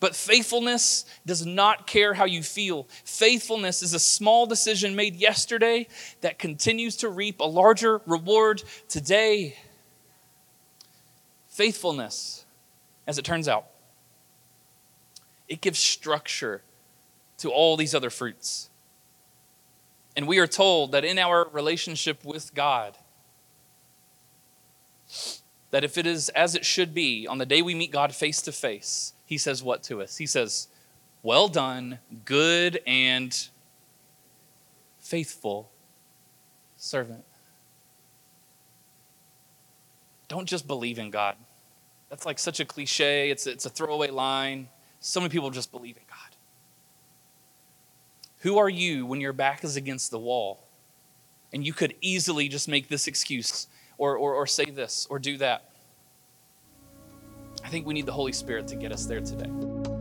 But 0.00 0.14
faithfulness 0.14 1.04
does 1.26 1.44
not 1.44 1.86
care 1.86 2.14
how 2.14 2.24
you 2.24 2.42
feel. 2.42 2.86
Faithfulness 3.04 3.82
is 3.82 3.94
a 3.94 3.98
small 3.98 4.46
decision 4.46 4.94
made 4.94 5.16
yesterday 5.16 5.88
that 6.20 6.38
continues 6.38 6.96
to 6.98 7.08
reap 7.08 7.40
a 7.40 7.44
larger 7.44 8.00
reward 8.06 8.62
today. 8.88 9.56
Faithfulness, 11.48 12.44
as 13.08 13.18
it 13.18 13.24
turns 13.24 13.48
out, 13.48 13.66
it 15.48 15.60
gives 15.60 15.80
structure 15.80 16.62
to 17.38 17.50
all 17.50 17.76
these 17.76 17.94
other 17.94 18.10
fruits. 18.10 18.70
And 20.14 20.28
we 20.28 20.38
are 20.38 20.46
told 20.46 20.92
that 20.92 21.04
in 21.04 21.18
our 21.18 21.48
relationship 21.50 22.24
with 22.24 22.54
God, 22.54 22.96
that 25.70 25.84
if 25.84 25.98
it 25.98 26.06
is 26.06 26.28
as 26.30 26.54
it 26.54 26.64
should 26.64 26.94
be 26.94 27.26
on 27.26 27.38
the 27.38 27.46
day 27.46 27.62
we 27.62 27.74
meet 27.74 27.90
God 27.90 28.14
face 28.14 28.42
to 28.42 28.52
face, 28.52 29.12
He 29.28 29.36
says 29.36 29.62
what 29.62 29.82
to 29.84 30.00
us? 30.00 30.16
He 30.16 30.24
says, 30.24 30.68
Well 31.22 31.48
done, 31.48 31.98
good 32.24 32.80
and 32.86 33.38
faithful 34.98 35.70
servant. 36.78 37.26
Don't 40.28 40.48
just 40.48 40.66
believe 40.66 40.98
in 40.98 41.10
God. 41.10 41.36
That's 42.08 42.24
like 42.24 42.38
such 42.38 42.58
a 42.58 42.64
cliche, 42.64 43.28
it's, 43.28 43.46
it's 43.46 43.66
a 43.66 43.70
throwaway 43.70 44.08
line. 44.08 44.68
So 45.00 45.20
many 45.20 45.30
people 45.30 45.50
just 45.50 45.72
believe 45.72 45.98
in 45.98 46.04
God. 46.08 46.34
Who 48.38 48.56
are 48.56 48.70
you 48.70 49.04
when 49.04 49.20
your 49.20 49.34
back 49.34 49.62
is 49.62 49.76
against 49.76 50.10
the 50.10 50.18
wall? 50.18 50.66
And 51.52 51.66
you 51.66 51.74
could 51.74 51.94
easily 52.00 52.48
just 52.48 52.66
make 52.66 52.88
this 52.88 53.06
excuse 53.06 53.68
or, 53.98 54.16
or, 54.16 54.34
or 54.34 54.46
say 54.46 54.64
this 54.64 55.06
or 55.10 55.18
do 55.18 55.36
that. 55.36 55.67
I 57.68 57.70
think 57.70 57.86
we 57.86 57.92
need 57.92 58.06
the 58.06 58.12
Holy 58.12 58.32
Spirit 58.32 58.66
to 58.68 58.76
get 58.76 58.92
us 58.92 59.04
there 59.04 59.20
today. 59.20 59.97